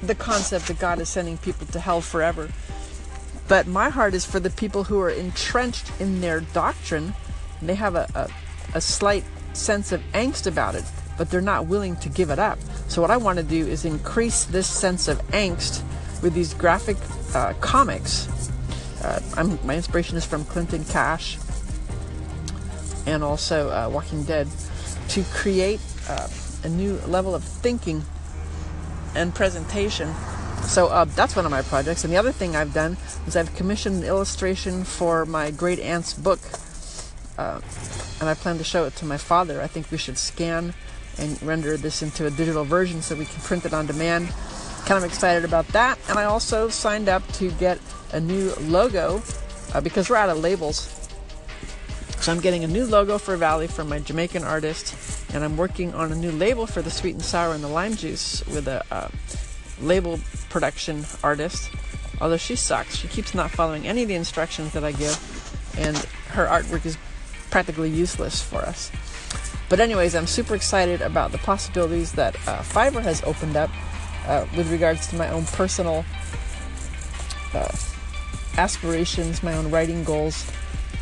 the 0.00 0.14
concept 0.14 0.68
that 0.68 0.78
God 0.78 0.98
is 0.98 1.10
sending 1.10 1.36
people 1.36 1.66
to 1.66 1.78
hell 1.78 2.00
forever. 2.00 2.48
But 3.48 3.66
my 3.66 3.90
heart 3.90 4.14
is 4.14 4.24
for 4.24 4.40
the 4.40 4.48
people 4.48 4.84
who 4.84 4.98
are 5.00 5.10
entrenched 5.10 5.92
in 6.00 6.22
their 6.22 6.40
doctrine. 6.40 7.12
And 7.60 7.68
they 7.68 7.74
have 7.74 7.96
a, 7.96 8.08
a, 8.14 8.30
a 8.78 8.80
slight 8.80 9.24
sense 9.52 9.92
of 9.92 10.00
angst 10.14 10.46
about 10.46 10.74
it 10.74 10.84
but 11.16 11.30
they're 11.30 11.40
not 11.40 11.66
willing 11.66 11.94
to 11.94 12.08
give 12.08 12.30
it 12.30 12.40
up. 12.40 12.58
So, 12.88 13.00
what 13.00 13.12
I 13.12 13.16
want 13.16 13.38
to 13.38 13.44
do 13.44 13.64
is 13.64 13.84
increase 13.84 14.44
this 14.46 14.66
sense 14.66 15.06
of 15.06 15.18
angst 15.28 15.84
with 16.24 16.32
these 16.32 16.54
graphic 16.54 16.96
uh, 17.34 17.52
comics. 17.60 18.50
Uh, 19.04 19.56
my 19.62 19.76
inspiration 19.76 20.16
is 20.16 20.24
from 20.24 20.42
Clinton 20.46 20.82
Cash 20.86 21.36
and 23.06 23.22
also 23.22 23.68
uh, 23.68 23.88
Walking 23.92 24.24
Dead 24.24 24.48
to 25.10 25.22
create 25.24 25.80
uh, 26.08 26.26
a 26.64 26.68
new 26.70 26.94
level 27.06 27.34
of 27.34 27.44
thinking 27.44 28.02
and 29.14 29.34
presentation. 29.34 30.12
So 30.62 30.86
uh, 30.86 31.04
that's 31.04 31.36
one 31.36 31.44
of 31.44 31.50
my 31.50 31.60
projects. 31.60 32.04
And 32.04 32.12
the 32.12 32.16
other 32.16 32.32
thing 32.32 32.56
I've 32.56 32.72
done 32.72 32.96
is 33.26 33.36
I've 33.36 33.54
commissioned 33.54 34.02
an 34.02 34.04
illustration 34.04 34.82
for 34.84 35.26
my 35.26 35.50
great 35.50 35.78
aunt's 35.78 36.14
book. 36.14 36.40
And 37.36 38.30
I 38.30 38.34
plan 38.34 38.56
to 38.56 38.64
show 38.64 38.84
it 38.86 38.96
to 38.96 39.04
my 39.04 39.18
father. 39.18 39.60
I 39.60 39.66
think 39.66 39.90
we 39.90 39.98
should 39.98 40.16
scan 40.16 40.72
and 41.18 41.40
render 41.42 41.76
this 41.76 42.00
into 42.00 42.26
a 42.26 42.30
digital 42.30 42.64
version 42.64 43.02
so 43.02 43.14
we 43.14 43.26
can 43.26 43.42
print 43.42 43.66
it 43.66 43.74
on 43.74 43.86
demand. 43.86 44.32
Kind 44.86 45.02
of 45.02 45.04
excited 45.04 45.44
about 45.44 45.66
that. 45.68 45.98
And 46.08 46.18
I 46.18 46.24
also 46.24 46.68
signed 46.68 47.08
up 47.08 47.26
to 47.34 47.50
get 47.52 47.78
a 48.12 48.20
new 48.20 48.52
logo 48.60 49.22
uh, 49.72 49.80
because 49.80 50.10
we're 50.10 50.16
out 50.16 50.28
of 50.28 50.38
labels. 50.38 50.90
So 52.20 52.32
I'm 52.32 52.40
getting 52.40 52.64
a 52.64 52.68
new 52.68 52.86
logo 52.86 53.18
for 53.18 53.36
Valley 53.36 53.66
from 53.66 53.88
my 53.88 53.98
Jamaican 53.98 54.44
artist, 54.44 54.94
and 55.34 55.44
I'm 55.44 55.56
working 55.56 55.92
on 55.94 56.10
a 56.10 56.14
new 56.14 56.32
label 56.32 56.66
for 56.66 56.80
the 56.80 56.90
sweet 56.90 57.14
and 57.14 57.22
sour 57.22 57.54
and 57.54 57.62
the 57.62 57.68
lime 57.68 57.96
juice 57.96 58.46
with 58.46 58.66
a 58.68 58.82
uh, 58.90 59.08
label 59.80 60.18
production 60.48 61.04
artist. 61.22 61.70
Although 62.20 62.36
she 62.36 62.56
sucks, 62.56 62.96
she 62.96 63.08
keeps 63.08 63.34
not 63.34 63.50
following 63.50 63.86
any 63.86 64.02
of 64.02 64.08
the 64.08 64.14
instructions 64.14 64.72
that 64.72 64.84
I 64.84 64.92
give, 64.92 65.18
and 65.76 65.96
her 66.28 66.46
artwork 66.46 66.86
is 66.86 66.96
practically 67.50 67.90
useless 67.90 68.42
for 68.42 68.58
us. 68.58 68.90
But, 69.68 69.80
anyways, 69.80 70.14
I'm 70.14 70.26
super 70.26 70.54
excited 70.54 71.02
about 71.02 71.32
the 71.32 71.38
possibilities 71.38 72.12
that 72.12 72.36
uh, 72.46 72.60
Fiverr 72.60 73.02
has 73.02 73.22
opened 73.24 73.56
up 73.56 73.70
uh, 74.26 74.46
with 74.56 74.70
regards 74.70 75.06
to 75.08 75.16
my 75.16 75.28
own 75.30 75.44
personal 75.46 76.04
uh, 77.54 77.72
aspirations, 78.56 79.42
my 79.42 79.54
own 79.54 79.70
writing 79.70 80.04
goals, 80.04 80.50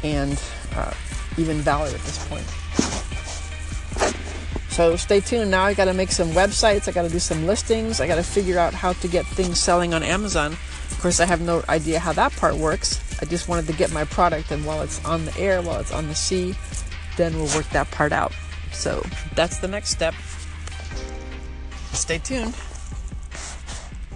and 0.03 0.41
uh, 0.75 0.93
even 1.39 1.59
valor 1.59 1.87
at 1.87 2.01
this 2.01 2.27
point. 2.29 2.47
So 4.73 4.97
stay 4.97 5.21
tuned. 5.21 5.51
Now 5.51 5.65
I 5.65 5.75
got 5.75 5.85
to 5.85 5.93
make 5.93 6.11
some 6.11 6.31
websites. 6.31 6.89
I 6.89 6.93
got 6.93 7.03
to 7.03 7.11
do 7.11 7.19
some 7.19 7.47
listings. 7.47 8.01
I 8.01 8.07
got 8.07 8.15
to 8.15 8.23
figure 8.23 8.59
out 8.59 8.73
how 8.73 8.95
to 8.95 9.09
get 9.09 9.27
things 9.27 9.61
selling 9.61 9.93
on 9.93 10.03
Amazon. 10.03 10.53
Of 10.53 10.99
course, 11.01 11.21
I 11.21 11.27
have 11.27 11.43
no 11.43 11.63
idea 11.69 11.99
how 11.99 12.13
that 12.15 12.33
part 12.33 12.57
works. 12.57 12.99
I 13.21 13.27
just 13.27 13.49
wanted 13.49 13.67
to 13.67 13.75
get 13.75 13.93
my 13.93 14.05
product, 14.05 14.51
and 14.51 14.65
while 14.65 14.81
it's 14.81 15.05
on 15.05 15.27
the 15.27 15.39
air, 15.39 15.61
while 15.61 15.79
it's 15.79 15.93
on 15.93 16.09
the 16.09 16.15
sea, 16.15 16.55
then 17.17 17.35
we'll 17.35 17.55
work 17.55 17.69
that 17.71 17.91
part 17.91 18.13
out. 18.13 18.33
So 18.73 19.05
that's 19.35 19.59
the 19.59 19.69
next 19.69 19.91
step. 19.91 20.15
Stay 21.93 22.19
tuned. 22.19 22.55